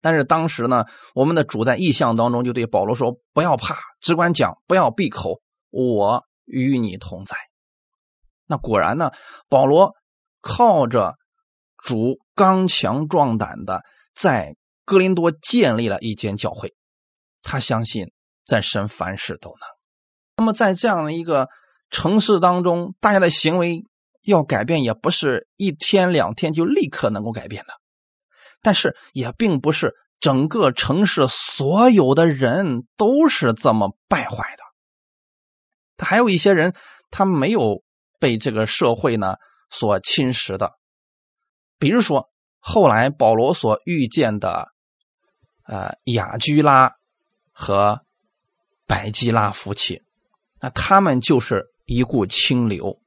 [0.00, 7.36] 但是当时呢，我们的主在意象当中就对保罗说：“不要怕，只管讲，不要闭口，我与你同在。”
[8.48, 9.12] 那果然呢，
[9.48, 9.94] 保罗
[10.40, 11.16] 靠着
[11.76, 13.82] 主刚强壮胆的，
[14.14, 16.74] 在哥林多建立了一间教会。
[17.42, 18.10] 他相信
[18.44, 19.68] 在神凡事都能。
[20.36, 21.48] 那么在这样的一个
[21.90, 23.84] 城市当中，大家的行为
[24.30, 27.74] 要改变，也不是一天两天就立刻能够改变的。
[28.62, 34.62] 但是也并不是整个城市所有的人都是这么败坏的，
[35.96, 36.74] 他还有一些人，
[37.10, 37.82] 他没有
[38.18, 39.36] 被这个社会呢
[39.70, 40.72] 所侵蚀的。
[41.78, 44.68] 比如说，后来保罗所遇见的，
[45.64, 46.92] 呃，雅居拉
[47.52, 48.04] 和
[48.86, 50.02] 百基拉夫妻，
[50.60, 52.99] 那他们就是一股清流，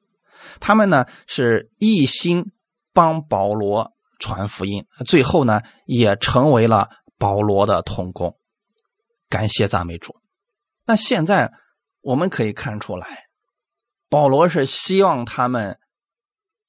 [0.60, 2.52] 他们呢是一心
[2.94, 3.92] 帮保罗。
[4.20, 8.40] 传福音，最后呢，也成为了保罗的同工。
[9.28, 10.16] 感谢赞美主。
[10.86, 11.52] 那现在
[12.00, 13.26] 我们可以看出来，
[14.08, 15.78] 保罗是希望他们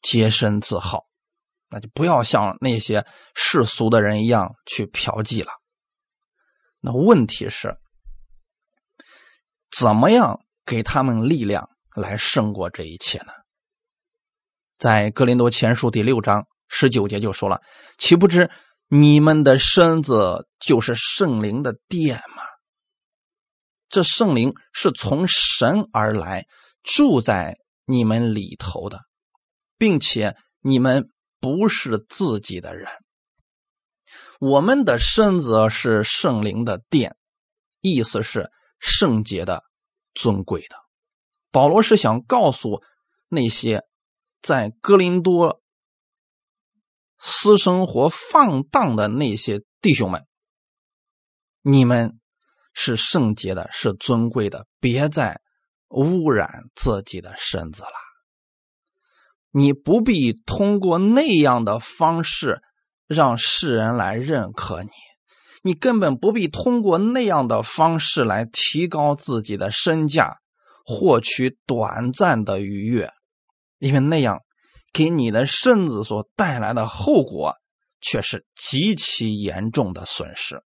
[0.02, 1.04] 洁身自好，
[1.68, 5.52] 那就不要像那些世俗的人一样去嫖妓了。
[6.80, 7.76] 那问题是，
[9.70, 13.32] 怎么样给他们力量来胜过这一切呢？
[14.78, 17.60] 在哥林多前书第六章十九节就说了
[17.96, 18.50] ：“岂不知
[18.88, 22.42] 你们的身子就是圣灵的殿吗？
[23.88, 26.44] 这圣灵是从神而来，
[26.82, 27.54] 住在
[27.86, 29.00] 你们里头的，
[29.78, 31.08] 并且你们
[31.40, 32.90] 不是自己的人。
[34.40, 37.16] 我们的身子是圣灵的殿，
[37.80, 39.62] 意思是圣洁的、
[40.14, 40.76] 尊贵的。
[41.52, 42.82] 保罗是想告诉
[43.30, 43.82] 那些。”
[44.44, 45.62] 在哥林多
[47.18, 50.26] 私生活放荡的那些弟兄们，
[51.62, 52.20] 你们
[52.74, 55.40] 是圣洁的，是尊贵的，别再
[55.88, 57.88] 污染自己的身子了。
[59.50, 62.60] 你不必通过那样的方式
[63.06, 64.90] 让世人来认可你，
[65.62, 70.36] 你根本不必通过那样的方式来提高自己的身价，
[70.84, 73.10] 获取短暂的愉悦。
[73.78, 74.42] 因为那样
[74.92, 77.54] 给你的身子所带来的后果，
[78.00, 80.62] 却是极其严重的损失。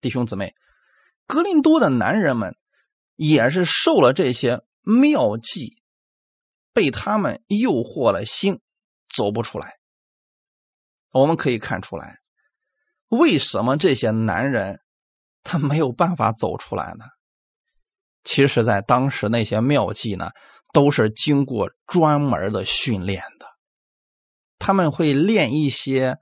[0.00, 0.54] 弟兄姊妹，
[1.26, 2.56] 格林多的男人们
[3.16, 5.82] 也是受了这些妙计，
[6.72, 8.60] 被他们诱惑了心，
[9.12, 9.78] 走不出来。
[11.10, 12.18] 我们可以看出来，
[13.08, 14.80] 为什么这些男人
[15.42, 17.06] 他没有办法走出来呢？
[18.24, 20.30] 其实，在当时那些妙计呢？
[20.72, 23.46] 都是经过专门的训练的，
[24.58, 26.18] 他们会练一些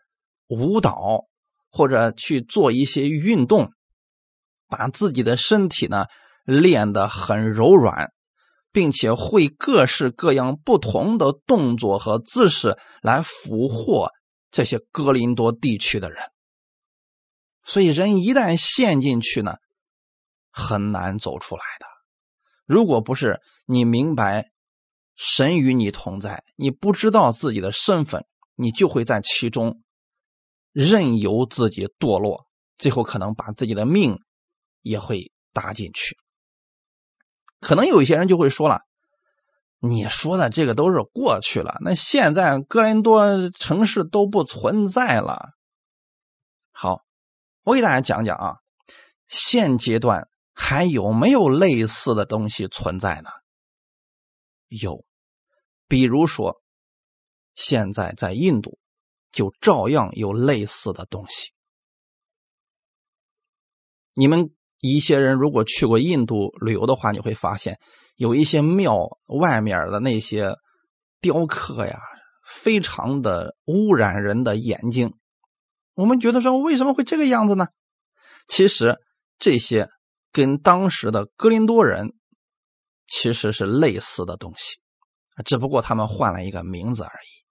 [0.46, 1.24] 舞蹈，
[1.70, 3.72] 或者去做一些运动，
[4.68, 6.06] 把自己的身体呢
[6.44, 8.12] 练得很柔软，
[8.70, 14.10] 并且会各式各样不同的动作和姿势来俘获
[14.52, 16.22] 这些哥林多地区的人。
[17.64, 19.56] 所以，人一旦陷进去呢，
[20.52, 21.86] 很难走出来的。
[22.64, 23.40] 如果不是。
[23.66, 24.52] 你明白，
[25.16, 28.24] 神与你同在，你不知道自己的身份，
[28.54, 29.82] 你就会在其中
[30.72, 32.46] 任由自己堕落，
[32.78, 34.20] 最后可能把自己的命
[34.82, 36.16] 也会搭进去。
[37.60, 38.82] 可能有一些人就会说了
[39.80, 45.50] ：“你说的这个都是过去了，那现在哥林多城市都不存在了。”
[46.70, 47.00] 好，
[47.64, 48.56] 我给大家讲讲啊，
[49.26, 53.30] 现阶段还有没有类似的东西存在呢？
[54.68, 55.04] 有，
[55.86, 56.60] 比如说，
[57.54, 58.78] 现在在印度，
[59.30, 61.52] 就照样有类似的东西。
[64.12, 64.50] 你们
[64.80, 67.78] 一些人如果去过印度旅游的话，你会发现
[68.16, 70.56] 有一些庙外面的那些
[71.20, 72.00] 雕刻呀，
[72.44, 75.14] 非常的污染人的眼睛。
[75.94, 77.68] 我们觉得说，为什么会这个样子呢？
[78.48, 78.98] 其实
[79.38, 79.88] 这些
[80.32, 82.15] 跟当时的哥林多人。
[83.06, 84.78] 其实是类似的东西，
[85.44, 87.44] 只不过他们换了一个名字而已。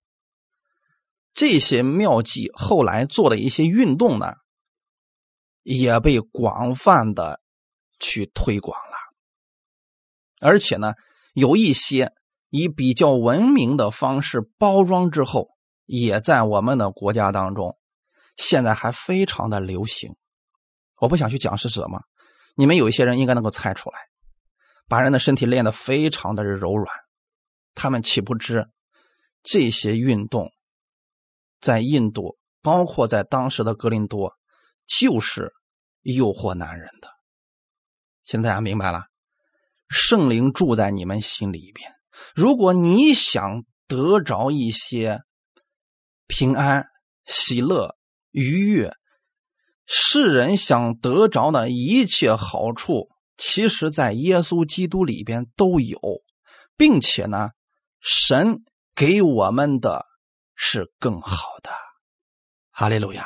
[1.33, 4.33] 这些妙计后来做的一些运动呢，
[5.63, 7.41] 也被广泛的
[7.99, 8.95] 去推广了，
[10.39, 10.93] 而且呢，
[11.33, 12.13] 有一些
[12.49, 15.49] 以比较文明的方式包装之后，
[15.85, 17.77] 也在我们的国家当中，
[18.37, 20.15] 现在还非常的流行。
[20.97, 22.01] 我不想去讲是什么，
[22.55, 23.99] 你们有一些人应该能够猜出来。
[24.87, 26.87] 把人的身体练得非常的柔软，
[27.73, 28.69] 他们岂不知
[29.41, 30.51] 这些运动
[31.59, 34.33] 在印度，包括在当时的格林多，
[34.85, 35.53] 就是
[36.01, 37.09] 诱惑男人的。
[38.23, 39.05] 现在大家明白了，
[39.89, 41.91] 圣灵住在你们心里边。
[42.35, 45.21] 如果你想得着一些
[46.27, 46.85] 平安、
[47.25, 47.95] 喜乐、
[48.31, 48.93] 愉悦，
[49.85, 53.09] 世人想得着的一切好处。
[53.37, 55.99] 其实，在耶稣基督里边都有，
[56.77, 57.49] 并且呢，
[57.99, 58.63] 神
[58.95, 60.05] 给我们的
[60.55, 61.69] 是更好的。
[62.71, 63.25] 哈利路亚，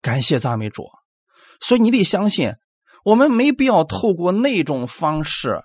[0.00, 0.88] 感谢赞美主。
[1.60, 2.54] 所以你得相信，
[3.04, 5.62] 我们没必要透过那种方式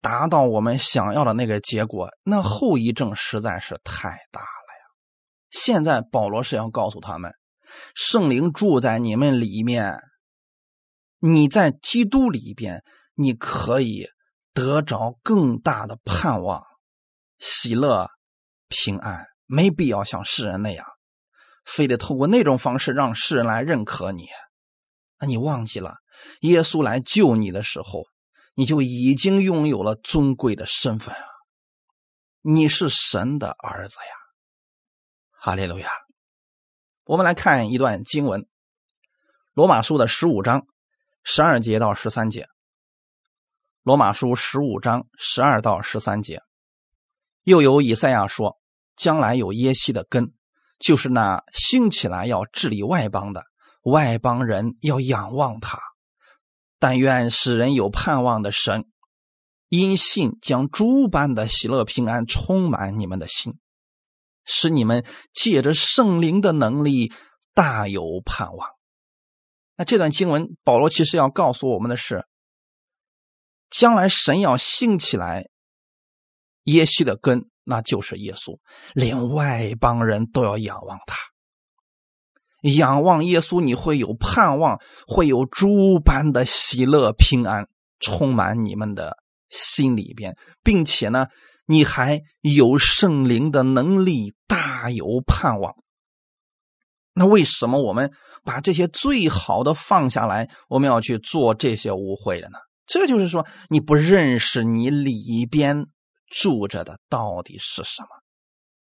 [0.00, 4.84] 达到我们想要的那个结果，那后遗症实在是太大了呀。
[5.50, 7.32] 现在保罗是要告诉他们，
[7.94, 9.98] 圣灵住在你们里面。
[11.26, 14.06] 你在基督里边，你可以
[14.52, 16.62] 得着更大的盼望、
[17.38, 18.10] 喜乐、
[18.68, 20.84] 平安，没必要像世人那样，
[21.64, 24.26] 非得透过那种方式让世人来认可你。
[25.18, 25.96] 那你忘记了，
[26.40, 28.04] 耶稣来救你的时候，
[28.52, 31.24] 你就已经拥有了尊贵的身份啊！
[32.42, 34.12] 你是神的儿子呀！
[35.30, 35.88] 哈利路亚！
[37.04, 38.42] 我们来看一段经文，
[39.54, 40.66] 《罗马书》的十五章。
[41.26, 42.42] 十二节到十三节，
[43.82, 46.42] 《罗马书》十五章十二到十三节，
[47.44, 48.58] 又有以赛亚说，
[48.94, 50.34] 将来有耶西的根，
[50.78, 53.46] 就是那兴起来要治理外邦的，
[53.84, 55.80] 外邦人要仰望他。
[56.78, 58.84] 但愿使人有盼望的神，
[59.70, 63.58] 因信将诸般的喜乐平安充满你们的心，
[64.44, 67.10] 使你们借着圣灵的能力
[67.54, 68.73] 大有盼望。
[69.76, 72.24] 那这段经文，保罗其实要告诉我们的是，
[73.70, 75.48] 将来神要兴起来
[76.64, 78.58] 耶西的根，那就是耶稣，
[78.94, 81.16] 连外邦人都要仰望他。
[82.62, 87.68] 仰望耶稣，你会有盼望，会有诸般的喜乐平安
[88.00, 89.18] 充满你们的
[89.50, 91.26] 心里边，并且呢，
[91.66, 95.74] 你还有圣灵的能力，大有盼望。
[97.14, 98.12] 那为什么我们
[98.44, 102.58] 把这些最好的放下来，我们要去做这些污秽的呢？
[102.86, 105.86] 这就是说，你不认识你里边
[106.28, 108.08] 住着的到底是什么，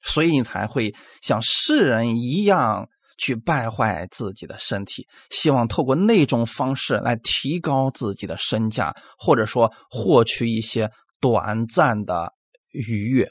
[0.01, 2.89] 所以你才会像世人一样。
[3.15, 10.89] 去败坏自己的身体，希望透过那种方式来提高自己的身价，或者说获取一些
[11.21, 12.33] 短暂的
[12.71, 13.29] 愉悦，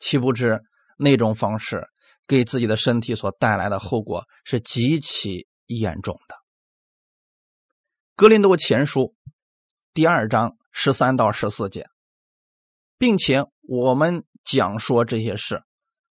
[0.00, 0.60] 岂不知
[0.98, 1.86] 那种方式
[2.30, 6.36] 给自己的身体所带来的后果是极其严重的。
[8.14, 9.16] 格林多前书
[9.92, 11.88] 第二章十三到十四节，
[12.98, 15.64] 并且我们讲说这些事。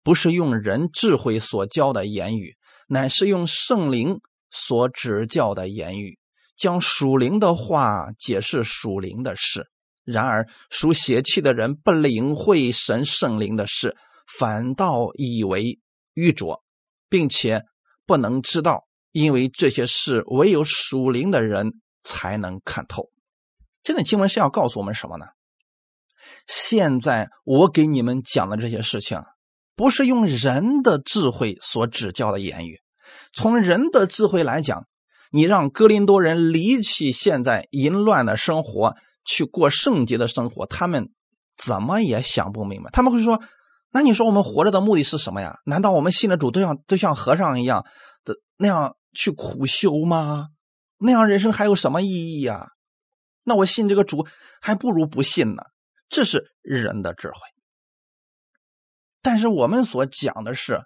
[0.03, 2.57] 不是用人智慧所教的言语，
[2.87, 4.19] 乃是用圣灵
[4.51, 6.19] 所指教的言语，
[6.55, 9.65] 将属灵的话解释属灵的事。
[10.03, 13.95] 然而属邪气的人不领会神圣灵的事，
[14.37, 15.79] 反倒以为
[16.13, 16.63] 愚拙，
[17.09, 17.63] 并且
[18.05, 23.09] 不能知道，因为这些事唯有属灵的人才能看透。
[23.83, 25.25] 这段经文是要告诉我们什么呢？
[26.47, 29.21] 现在我给你们讲的这些事情。
[29.75, 32.79] 不是用人的智慧所指教的言语，
[33.33, 34.85] 从人的智慧来讲，
[35.31, 38.95] 你让哥林多人离弃现在淫乱的生活，
[39.25, 41.09] 去过圣洁的生活，他们
[41.57, 42.91] 怎么也想不明白。
[42.91, 43.41] 他们会说
[43.93, 45.59] ：“那你说我们活着的目的是什么呀？
[45.65, 47.85] 难道我们信的主都像都像和尚一样
[48.25, 50.49] 的那样去苦修吗？
[50.97, 52.71] 那样人生还有什么意义呀？
[53.43, 54.25] 那我信这个主
[54.59, 55.63] 还不如不信呢。”
[56.09, 57.35] 这是人的智慧。
[59.21, 60.81] 但是我们所讲的是，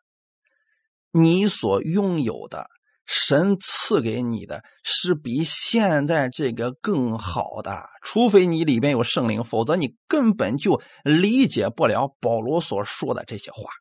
[1.11, 2.67] 你所拥有的，
[3.07, 7.89] 神赐给你的是比现在这个更好的。
[8.03, 13.71] 除非你里边有圣灵，否则你根本就理解不了保罗所说的这些话。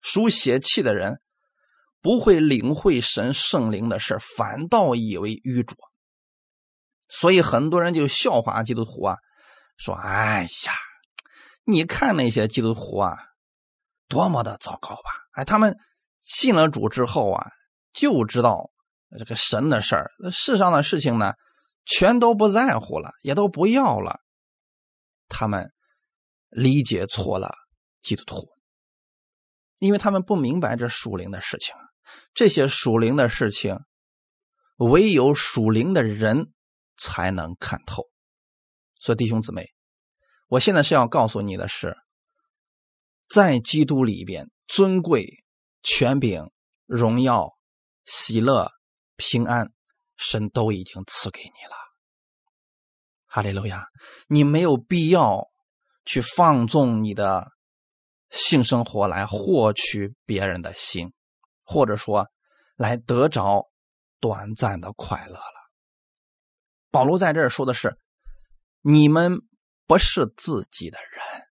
[0.00, 1.20] 属血气的人
[2.00, 5.76] 不会领会神圣灵的事，反倒以为愚拙。
[7.06, 9.16] 所以很多人就笑话基督徒啊，
[9.76, 10.72] 说：“哎呀，
[11.64, 13.16] 你看那些基督徒啊。”
[14.06, 15.10] 多么的糟糕吧！
[15.32, 15.78] 哎，他们
[16.20, 17.50] 信了主之后啊，
[17.94, 18.70] 就知道
[19.16, 21.32] 这个神的事儿，世上的事情呢，
[21.86, 24.20] 全都不在乎了，也都不要了。
[25.28, 25.72] 他们
[26.50, 27.54] 理解错了
[28.02, 28.48] 基督徒，
[29.78, 31.74] 因为他们不明白这属灵的事情，
[32.34, 33.78] 这些属灵的事情，
[34.76, 36.52] 唯有属灵的人
[36.98, 38.04] 才能看透。
[39.00, 39.68] 所以弟兄姊妹，
[40.48, 41.96] 我现在是要告诉你的是。
[43.26, 45.26] 在基督里边，尊贵、
[45.82, 46.50] 权柄、
[46.84, 47.48] 荣耀、
[48.04, 48.70] 喜乐、
[49.16, 49.72] 平安，
[50.16, 51.76] 神都已经赐给你了。
[53.26, 53.86] 哈利路亚！
[54.28, 55.48] 你没有必要
[56.04, 57.50] 去放纵你的
[58.30, 61.12] 性生活来获取别人的心，
[61.64, 62.28] 或者说
[62.76, 63.70] 来得着
[64.20, 65.70] 短暂的快乐了。
[66.90, 67.98] 保罗在这儿说的是：
[68.82, 69.40] 你们
[69.86, 71.48] 不是自己的人。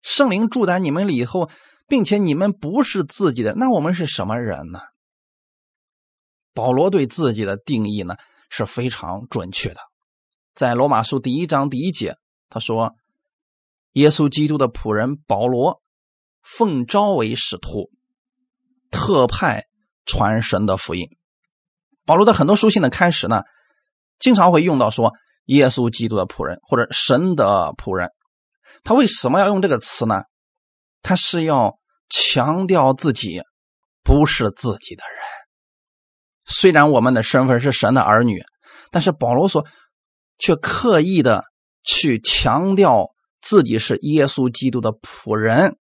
[0.00, 1.50] 圣灵住在你们里以后，
[1.88, 4.80] 并且你们不是自己的，那我们是什么人呢？
[6.52, 8.16] 保罗对自己的定义呢
[8.48, 9.80] 是非常准确的，
[10.54, 12.16] 在罗马书第一章第一节，
[12.48, 12.94] 他说
[13.92, 15.82] ：“耶稣基督的仆人保罗，
[16.42, 17.90] 奉召为使徒，
[18.90, 19.64] 特派
[20.06, 21.08] 传神的福音。”
[22.06, 23.42] 保罗的很多书信的开始呢，
[24.18, 25.12] 经常会用到说
[25.46, 28.10] “耶稣基督的仆人”或者“神的仆人”。
[28.82, 30.22] 他为什么要用这个词呢？
[31.06, 31.78] 他是要
[32.08, 33.40] 强调自己
[34.02, 35.20] 不是自己的人。
[36.48, 38.42] 虽然我们的身份是神的儿女，
[38.90, 39.64] 但是保罗所
[40.36, 41.44] 却刻意的
[41.84, 45.76] 去强调自己是耶稣基督的仆人。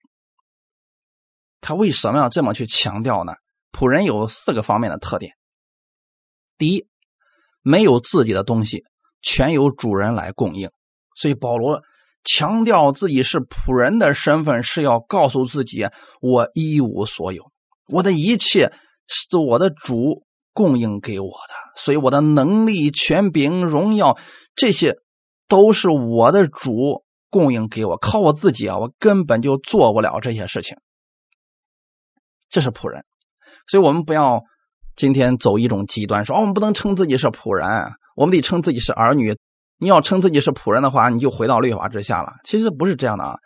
[1.60, 3.34] 他为什么要这么去强调呢？
[3.72, 5.32] 仆人有四个方面的特点：
[6.56, 6.88] 第一，
[7.64, 8.84] 没有自己的东西，
[9.24, 10.70] 全由主人来供应。
[11.16, 11.82] 所以保罗。
[12.26, 15.88] 强调自己是仆人的身份，是要告诉自己：
[16.20, 17.52] 我一无所有，
[17.88, 18.74] 我的一切
[19.08, 24.18] 是我的主供应给我的，所以我的能力、权柄、荣耀，
[24.56, 24.98] 这些
[25.48, 27.98] 都是我的主供应给我。
[27.98, 30.78] 靠我自己啊，我根本就做不了这些事情。
[32.50, 33.04] 这是仆人，
[33.68, 34.42] 所以我们不要
[34.96, 37.68] 今天走一种极端，说哦，我们不能称自己是仆人，
[38.16, 39.36] 我们得称自己是儿女。
[39.78, 42.32] 你要称自己是仆人的话，你就回到律法之下了。
[42.46, 43.38] 其实不是这样的啊，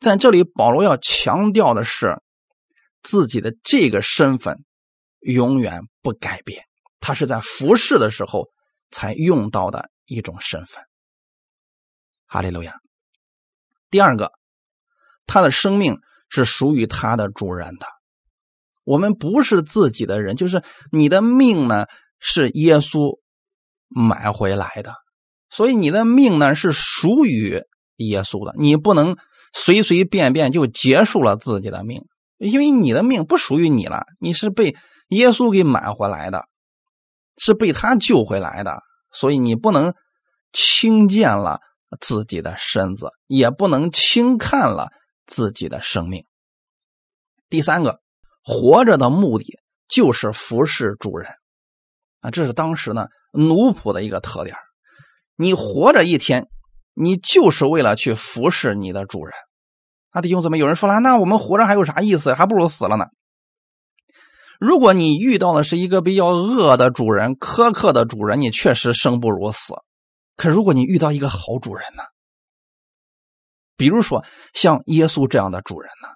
[0.00, 2.20] 在这里保罗要强调的是
[3.02, 4.64] 自己的这个身份
[5.20, 6.64] 永远不改变，
[6.98, 8.48] 他是在服侍的时候
[8.90, 10.82] 才用到的一种身份。
[12.26, 12.74] 哈利路亚。
[13.88, 14.32] 第二个，
[15.26, 17.86] 他的生命是属于他的主人的。
[18.82, 21.86] 我们不是自己的人，就是你的命呢
[22.18, 23.20] 是耶稣
[23.88, 24.94] 买回来的。
[25.56, 27.62] 所以你的命呢是属于
[27.96, 29.16] 耶稣的，你不能
[29.54, 32.02] 随随便便就结束了自己的命，
[32.36, 34.76] 因为你的命不属于你了，你是被
[35.08, 36.44] 耶稣给买回来的，
[37.38, 38.80] 是被他救回来的，
[39.10, 39.94] 所以你不能
[40.52, 41.60] 轻贱了
[42.02, 44.88] 自己的身子，也不能轻看了
[45.26, 46.26] 自己的生命。
[47.48, 48.00] 第三个，
[48.44, 51.30] 活着的目的就是服侍主人
[52.20, 54.54] 啊，这是当时呢奴仆的一个特点。
[55.36, 56.48] 你活着一天，
[56.94, 59.34] 你就是为了去服侍你的主人。
[60.10, 62.32] 啊，弟兄姊妹，有人说了，那我们活着还有啥意思？
[62.32, 63.04] 还不如死了呢。
[64.58, 69.74] 如果你遇到的是一个比较恶的主人、苛刻的主人，你确实生不如死。
[70.36, 72.02] 可如果你遇到一个好主人呢？
[73.76, 74.24] 比如说
[74.54, 76.08] 像耶稣这样的主人呢，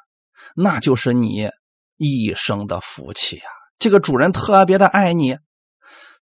[0.56, 1.50] 那就是你
[1.98, 3.48] 一生的福气啊！
[3.78, 5.36] 这个主人特别的爱你，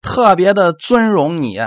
[0.02, 1.60] 特别的尊荣你。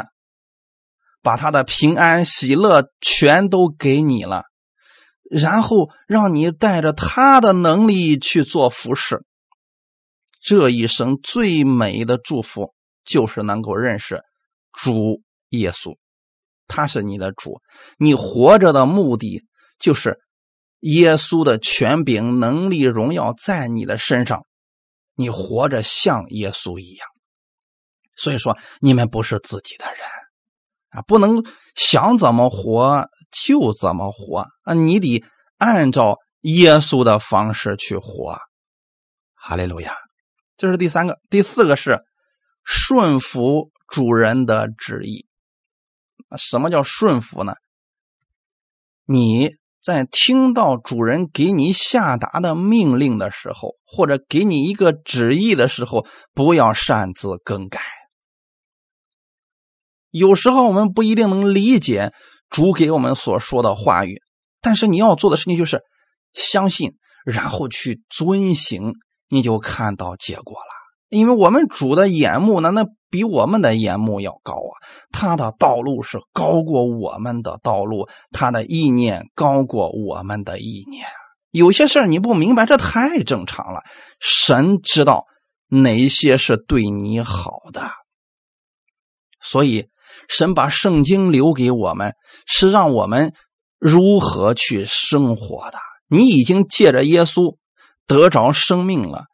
[1.22, 4.44] 把他的平安喜乐全都给你了，
[5.30, 9.24] 然后让你带着他的能力去做服饰。
[10.42, 12.74] 这一生最美的祝福
[13.06, 14.24] 就是能够认识
[14.74, 15.96] 主耶稣，
[16.68, 17.62] 他是你的主。
[17.98, 19.46] 你活着的目的
[19.78, 20.20] 就是
[20.80, 24.48] 耶稣的权柄、能力、荣耀在你的身上，
[25.14, 27.08] 你活着像耶稣一样。
[28.18, 30.00] 所以说，你们不是自己的人。
[30.92, 31.44] 啊，不能
[31.76, 34.74] 想怎么活就怎么活啊！
[34.74, 35.24] 你得
[35.58, 38.38] 按照耶稣的方式去活。
[39.34, 39.94] 哈利路亚，
[40.58, 41.20] 这是第三个。
[41.30, 42.00] 第四个是
[42.64, 45.26] 顺服主人的旨意。
[46.38, 47.54] 什么叫顺服呢？
[49.06, 57.82] 你在听到主人给你下达的命令的时候，或者给你一个旨意的时候，不要擅自更改。
[60.12, 62.12] 有时候我们不一定能理解
[62.50, 64.22] 主给我们所说的话语，
[64.60, 65.82] 但是你要做的事情就是
[66.34, 68.94] 相信，然后去遵行，
[69.30, 70.72] 你就看到结果了。
[71.08, 74.74] 因为我们主的眼目呢，那比我们的眼目要高啊，
[75.14, 81.06] 他的道路是高过我们的道路，他的意念高过我们的意念。
[81.52, 83.82] 有些事儿你不明白，这太正常了。
[84.20, 85.26] 神知道
[85.70, 87.90] 哪些是对你好的，
[89.40, 89.88] 所以。
[90.32, 92.14] 神把圣经留给我们，
[92.48, 93.34] 是让我们
[93.78, 95.78] 如何去生活的。
[96.08, 97.58] 你已经借着耶稣
[98.08, 99.26] 得着生命了，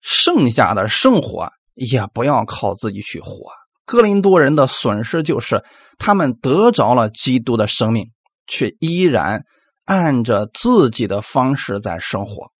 [0.00, 3.52] 剩下的生活也不要靠自己去活。
[3.86, 5.64] 哥林多人的损失就是
[5.98, 8.06] 他们得着了基督的生命，
[8.48, 9.44] 却依然
[9.84, 12.50] 按着自己的方式在生活，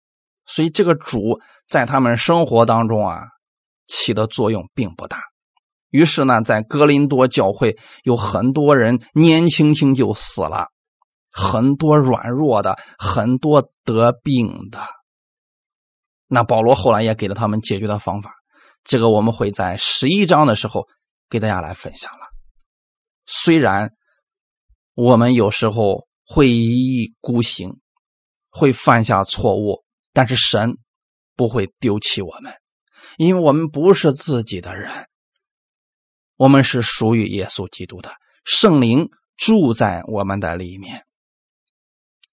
[0.46, 3.22] 所以这个主在他们生活当中啊
[3.88, 5.29] 起的作用并不大。
[5.90, 10.68] 于是呢，在哥林多教会有很多人年轻轻就死了，
[11.30, 14.80] 很多软弱的，很多得病的。
[16.28, 18.32] 那保罗后来也给了他们解决的方法，
[18.84, 20.86] 这个我们会在十一章的时候
[21.28, 22.20] 给大家来分享了。
[23.26, 23.90] 虽然
[24.94, 27.80] 我们有时候会一意孤行，
[28.52, 29.82] 会犯下错误，
[30.12, 30.78] 但是神
[31.34, 32.52] 不会丢弃我们，
[33.16, 35.06] 因为我们不是自己的人。
[36.40, 38.12] 我们是属于耶稣基督的，
[38.46, 41.04] 圣灵住在我们的里面。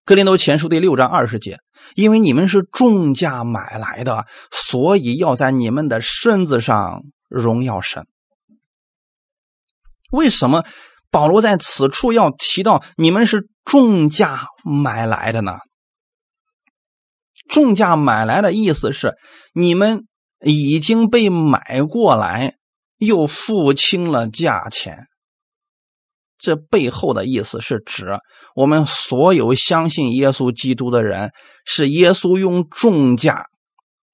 [0.05, 1.57] 格林多前书第六章二十节，
[1.93, 8.07] 因为你们是重价买来的，所以要在你们的身子上荣耀神。
[10.09, 10.63] 为什么
[11.11, 15.57] 保罗在此处要提到你们是重价买来的呢？
[17.49, 19.15] 重价买来的意思是
[19.53, 20.07] 你们
[20.39, 22.53] 已经被买过来。
[22.97, 25.05] 又付清了价钱，
[26.39, 28.19] 这背后的意思是指
[28.55, 31.31] 我们所有相信耶稣基督的人，
[31.63, 33.45] 是耶稣用重价，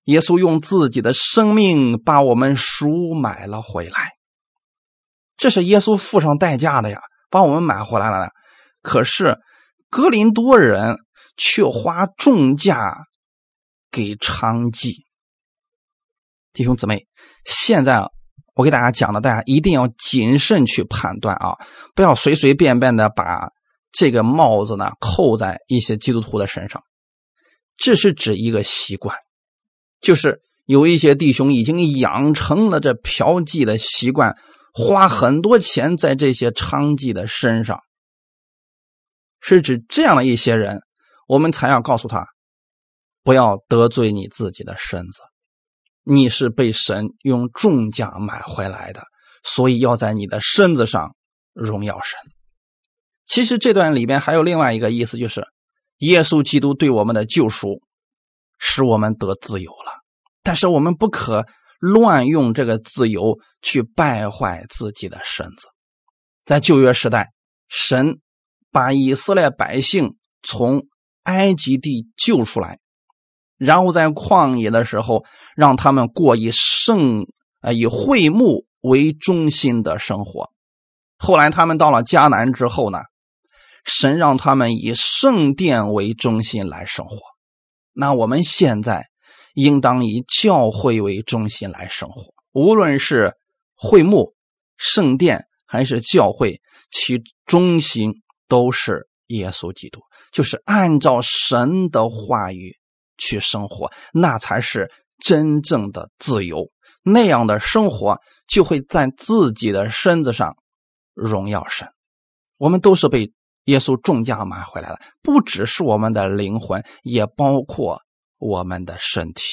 [0.04, 4.12] 耶稣用自己的生命把我们赎买了回来。
[5.38, 8.32] 这是耶稣付上代价的呀，把我们买回来了。
[8.82, 9.40] 可是
[9.90, 10.98] 格林多人
[11.38, 13.06] 却花重价
[13.90, 15.06] 给娼妓。
[16.52, 17.08] 弟兄姊妹，
[17.46, 18.10] 现在。
[18.56, 21.58] 我给大家讲的，大家一定要谨慎去判断啊，
[21.96, 23.50] 不要随随便便的把
[23.92, 26.84] 这个帽子呢扣在一些基督徒的身上。
[27.78, 29.18] 这是指一个习惯，
[30.00, 34.38] 就是有一些弟兄已经养成了这嫖妓的习惯，
[34.72, 37.80] 花很多钱在这些娼妓的身上。
[39.42, 40.82] 是指这样的一些人，
[41.28, 42.28] 我们才要告诉他，
[43.24, 45.22] 不要得罪你自己的身子。
[46.04, 49.04] 你是被神用重价买回来的，
[49.44, 51.16] 所以要在你的身子上
[51.54, 52.20] 荣耀神。
[53.26, 55.48] 其实这段里边还有另外一个意思，就是
[56.00, 57.82] 耶稣基督对我们的救赎，
[58.60, 60.04] 使我们得自由了。
[60.44, 61.46] 但是我们不可
[61.80, 65.68] 乱用这个自由去败坏自己的身子。
[66.44, 67.30] 在旧约时代，
[67.70, 68.20] 神
[68.72, 70.86] 把以色列百姓从
[71.24, 72.80] 埃及地救出来，
[73.64, 75.24] 然后在旷野的时候。
[75.56, 77.28] 让他们过以圣
[77.62, 80.50] 啊以会幕为中心的生活。
[81.20, 82.98] 后来他们到了迦南之后呢，
[83.86, 87.18] 神让他们以圣殿为中心来生活。
[87.94, 89.06] 那我们现在
[89.54, 92.34] 应当以教会为中心来生活。
[92.52, 93.34] 无论是
[93.76, 94.34] 会幕、
[94.76, 100.02] 圣殿还是教会，其中心都是耶稣基督，
[100.32, 102.76] 就是按照神的话语
[103.18, 104.92] 去生活，那才是。
[105.20, 106.70] 真正的自由，
[107.02, 110.58] 那样的生活就会在自己的身子上
[111.14, 111.88] 荣耀神。
[112.58, 113.32] 我们都是被
[113.66, 118.02] 耶稣重价买回来的，不只是我们的灵魂，也包括
[118.38, 119.44] 我们的身体。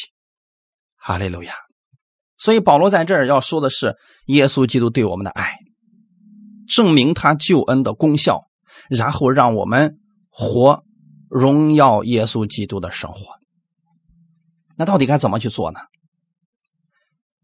[0.97, 1.55] 哈利路亚！
[2.37, 3.95] 所以保罗在这儿要说的是
[4.27, 5.55] 耶稣基督对我们的爱，
[6.67, 8.41] 证明他救恩的功效，
[8.89, 10.01] 然后让我们
[10.31, 10.83] 活
[11.29, 13.39] 荣耀耶稣基督的生活。
[14.81, 15.81] 那到底该怎么去做呢？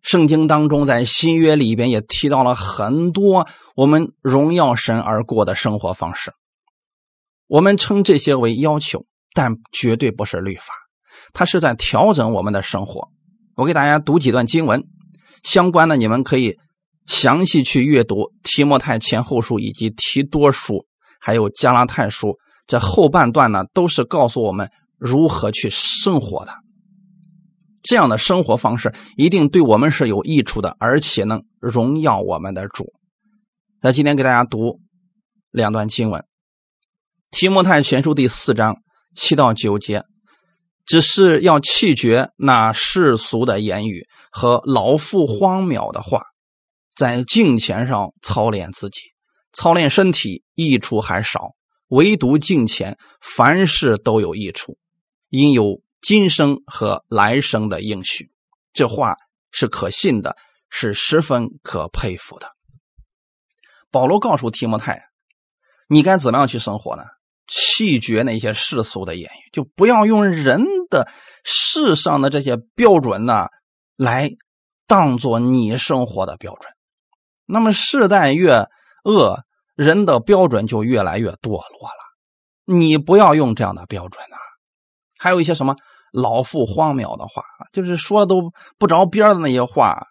[0.00, 6.32] 圣经当中在新约里边也提到了很多我们荣耀神而过的生活方式，
[7.46, 10.72] 我们称这些为要求，但绝对不是律法，
[11.34, 13.10] 它是在调整我们的生活。
[13.54, 14.84] 我给大家读几段经文，
[15.42, 16.56] 相关的你们可以
[17.04, 20.86] 详细去阅读提摩太前后书以及提多书，
[21.20, 26.54] 还有加拉太书，这后半段呢都是告诉我们如何去生活的。
[27.86, 32.92] 这样的生活方式一定对我们是有益处的，而且能荣耀我们的主。
[33.80, 34.80] 在今天给大家读
[35.52, 36.20] 两段经文，
[37.30, 38.82] 《提摩太前书》第四章
[39.14, 40.02] 七到九节，
[40.84, 46.22] 只是要弃绝那世俗的言语和老妇荒谬的话，
[46.96, 49.00] 在敬钱上操练自己，
[49.52, 51.52] 操练身体益处还少，
[51.86, 54.76] 唯独敬钱，凡事都有益处，
[55.28, 55.80] 因有。
[56.00, 58.30] 今生和来生的应许，
[58.72, 59.16] 这话
[59.50, 60.36] 是可信的，
[60.70, 62.52] 是十分可佩服的。
[63.90, 65.08] 保罗告诉提摩太
[65.88, 67.02] ：“你该怎么样去生活呢？
[67.46, 71.08] 弃绝那些世俗的言语，就不要用人的
[71.44, 73.46] 世上的这些标准呢，
[73.96, 74.32] 来
[74.88, 76.72] 当做你生活的标准。
[77.46, 78.68] 那么世代越
[79.04, 79.44] 恶，
[79.76, 82.06] 人的标准就越来越堕落了。
[82.64, 84.36] 你不要用这样的标准啊！
[85.18, 85.76] 还有一些什么？”
[86.12, 87.42] 老妇荒谬的话，
[87.72, 90.06] 就是说都不着边的那些话，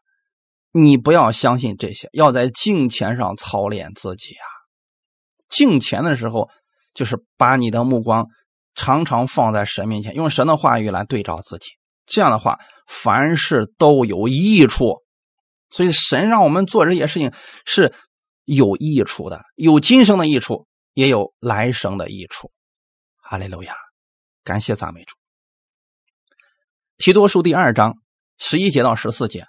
[0.71, 4.45] 你不要相信这些，要在敬钱上操练自己啊！
[5.49, 6.49] 敬钱的时候，
[6.93, 8.27] 就是把你的目光
[8.75, 11.69] 常常放在神面前，用神的话语来对照自己，
[12.05, 15.01] 这样的话，凡事都有益处。
[15.71, 17.33] 所以，神让我们做这些事情
[17.65, 17.95] 是
[18.43, 22.51] 有益处的，有今生的益处，也有来生的益处。
[23.23, 23.73] 哈利路亚，
[24.45, 25.15] 感谢赞美主。
[26.97, 27.97] 提多书第二章
[28.37, 29.47] 十一节到十四节，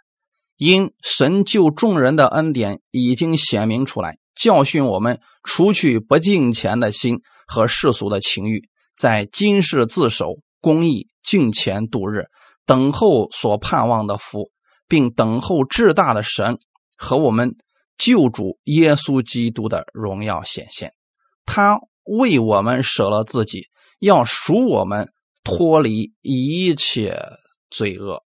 [0.57, 12.25] 因神救众人的恩典已经显明出来，教训我们除去不敬钱的心和世俗的情欲，在今世自守、公义、敬钱度日，
[12.65, 14.51] 等候所盼望的福，
[14.89, 16.59] 并等候至大的神
[16.97, 17.55] 和我们
[17.99, 20.95] 救主耶稣基督的荣耀显现。
[21.45, 23.67] 他为我们舍了自己，
[23.99, 25.13] 要赎我们。
[25.49, 27.23] 脱离一切
[27.71, 28.25] 罪恶，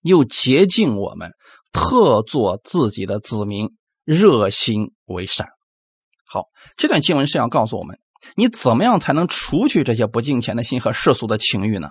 [0.00, 1.30] 又洁净我们，
[1.72, 3.68] 特作自己的子民，
[4.02, 5.46] 热心为善。
[6.26, 6.46] 好，
[6.76, 8.00] 这段经文是要告诉我们，
[8.34, 11.90] 你怎么样才能除去这些不敬虔的心和世俗的情欲呢？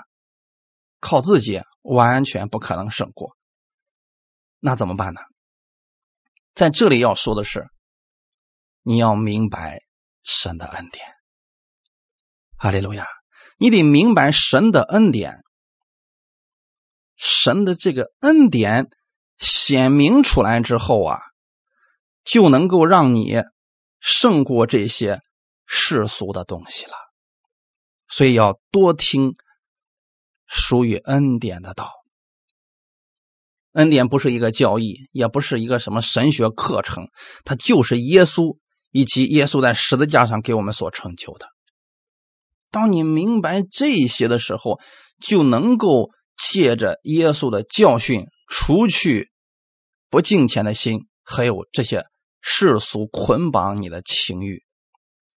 [0.99, 3.37] 靠自己完全不可能胜过。
[4.59, 5.21] 那怎么办呢？
[6.53, 7.69] 在这里要说的是，
[8.81, 9.79] 你要明白
[10.21, 11.20] 神的恩典。
[12.61, 13.07] 哈利路亚！
[13.57, 15.33] 你得明白神的恩典，
[17.15, 18.87] 神的这个恩典
[19.39, 21.17] 显明出来之后啊，
[22.23, 23.41] 就能够让你
[23.99, 25.21] 胜过这些
[25.65, 26.93] 世俗的东西了。
[28.07, 29.33] 所以要多听
[30.45, 31.91] 属于恩典的道。
[33.71, 37.07] 恩典不是一个教义，也不是一个什么神学课程，
[37.43, 38.55] 它就是耶稣
[38.91, 41.47] 以及耶稣在十字架上给我们所成就的。
[42.71, 44.79] 当你明白这些的时候，
[45.19, 49.29] 就能够借着耶稣的教训，除去
[50.09, 52.05] 不敬虔的心，还有这些
[52.41, 54.63] 世俗捆绑你的情欲。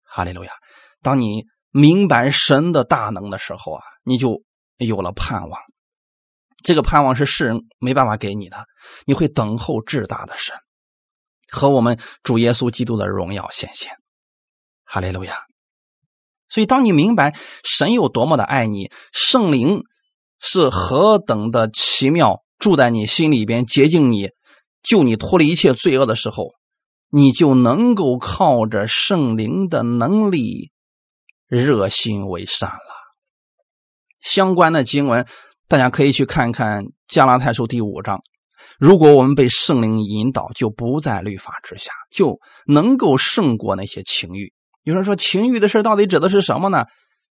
[0.04, 0.52] 哈利路亚！
[1.00, 4.42] 当你明白神的大能的时候啊，你就
[4.76, 5.60] 有了盼望。
[6.62, 8.66] 这个盼望是世人没办法给你的，
[9.06, 10.54] 你会等候至大的神
[11.50, 13.90] 和我们主耶稣基督的荣耀显现。
[14.84, 15.38] 哈利路亚！
[16.52, 17.34] 所以，当你明白
[17.64, 19.84] 神有多么的爱你，圣灵
[20.38, 24.28] 是何等的奇妙，住在你心里边，洁净你，
[24.82, 26.50] 救你脱离一切罪恶的时候，
[27.10, 30.70] 你就能够靠着圣灵的能力，
[31.48, 32.92] 热心为善了。
[34.20, 35.26] 相关的经文。
[35.68, 38.20] 大家可以去看看《加拉太书》第五章。
[38.78, 44.52] 如果我们被圣灵引导，就不在律法之下，就能够胜过那些情欲。
[44.82, 46.86] 有人说，情欲的事到底指的是什么呢？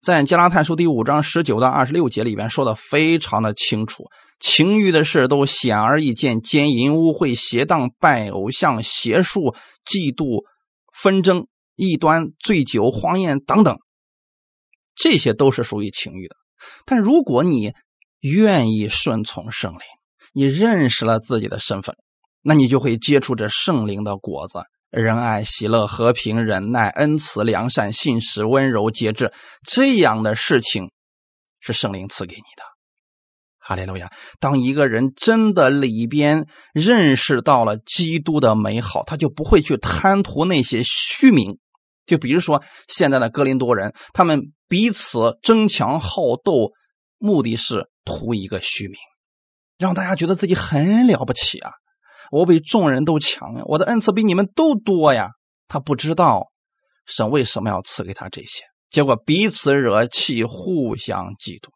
[0.03, 4.05] 在《加拉太书》第五章十九到二十六节里边说的非常的清楚，
[4.40, 10.44] 情欲的事都显而易见：奸淫、污秽、邪荡、拜偶像、邪术、嫉妒、
[10.92, 13.78] 纷争、异端、醉酒、荒宴等等，
[14.97, 16.34] 这些都是属于情欲的。
[16.84, 17.74] 但如果你
[18.20, 19.80] 愿意顺从圣灵，
[20.34, 21.97] 你认识了自己的身份，
[22.42, 24.59] 那你就会接触这圣灵的果子：
[25.03, 29.32] 仁爱、喜乐、和平、忍耐、恩慈、良善、信实、温柔、节制。
[29.62, 30.90] 这样的事情
[31.61, 32.62] 是圣灵赐给你的。
[33.59, 34.11] 哈利路亚！
[34.40, 41.59] 当一个人真的里边认识到了基督的美好，他就不会去贪图那些虚名。
[42.07, 46.72] 就比如说现在的哥林多人，他们彼此争强好斗，
[47.18, 47.90] 目的是。
[48.09, 48.94] 图一个虚名，
[49.78, 51.72] 让大家觉得自己很了不起啊！
[52.31, 55.31] 我比众人都强呀，我的恩赐比你们都多呀。
[55.68, 56.47] 他不知道
[57.07, 61.70] 神为什么要赐给他这些，结果彼此惹气，互相嫉妒。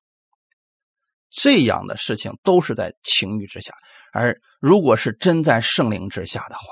[1.30, 3.72] 这样的事情都是在情欲之下，
[4.12, 6.64] 而如果是真在圣灵之下的话，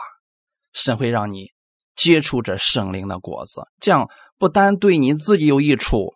[0.73, 1.53] 神会让你
[1.95, 4.09] 接触这圣灵的果子，这样
[4.39, 6.15] 不单对你自己有益处，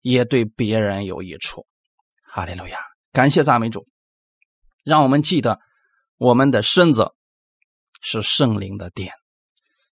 [0.00, 1.66] 也对别人有益处。
[2.24, 2.78] 哈利路亚，
[3.12, 3.86] 感谢赞美主，
[4.84, 5.58] 让我们记得
[6.20, 7.14] 我们的身子
[8.02, 9.14] 是圣灵的殿，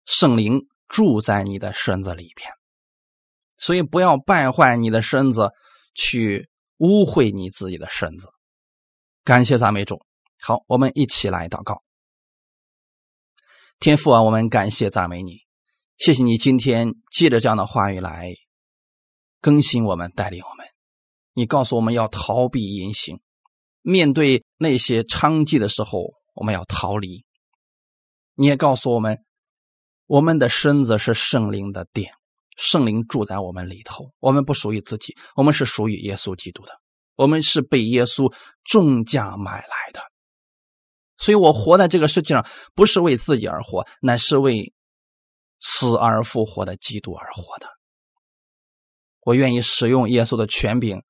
[0.05, 2.51] 圣灵住在你的身子里边，
[3.57, 5.53] 所以不要败坏你的身子，
[5.95, 8.29] 去污秽你自己的身子。
[9.25, 10.05] 感谢赞美主，
[10.43, 11.83] 好，我们一起来祷告。
[13.79, 15.47] 天父啊，我们感谢赞美你，
[15.97, 18.35] 谢谢你今天借着这样的话语来
[19.41, 20.67] 更新我们，带领我们。
[21.33, 23.19] 你告诉我们要逃避淫行，
[23.81, 27.25] 面对那些娼妓的时候，我们要逃离。
[28.35, 29.25] 你也告诉我们，
[30.07, 32.13] 我们的身子是圣灵的殿，
[32.57, 36.73] 圣灵住在我们里头，我们不属于自己，我们是属于耶稣基督的，
[37.17, 38.33] 我们是被耶稣
[38.63, 40.01] 重价买来的。
[41.17, 44.73] 所以我活在这个世界上，不是为自己而活，乃是为
[45.61, 47.69] 死而复活的基督而活的。
[49.21, 51.03] 我愿意使用耶稣的权柄。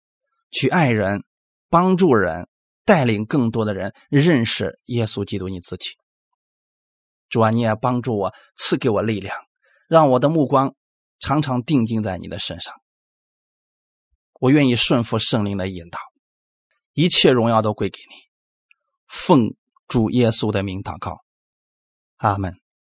[0.50, 1.24] 去爱人，
[1.68, 2.48] 帮助人，
[2.88, 5.90] 带领更多的人认识耶稣基督你自己。
[7.28, 9.36] 主啊，你也帮助我，赐给我力量，
[9.88, 10.74] 让我的目光
[11.18, 12.74] 常常定睛在你的身上。
[14.40, 15.98] 我愿意顺服圣灵的引导，
[16.94, 18.14] 一切荣耀都归给你。
[19.06, 19.54] 奉
[19.86, 21.22] 主耶稣的名祷告，
[22.16, 22.58] 阿门。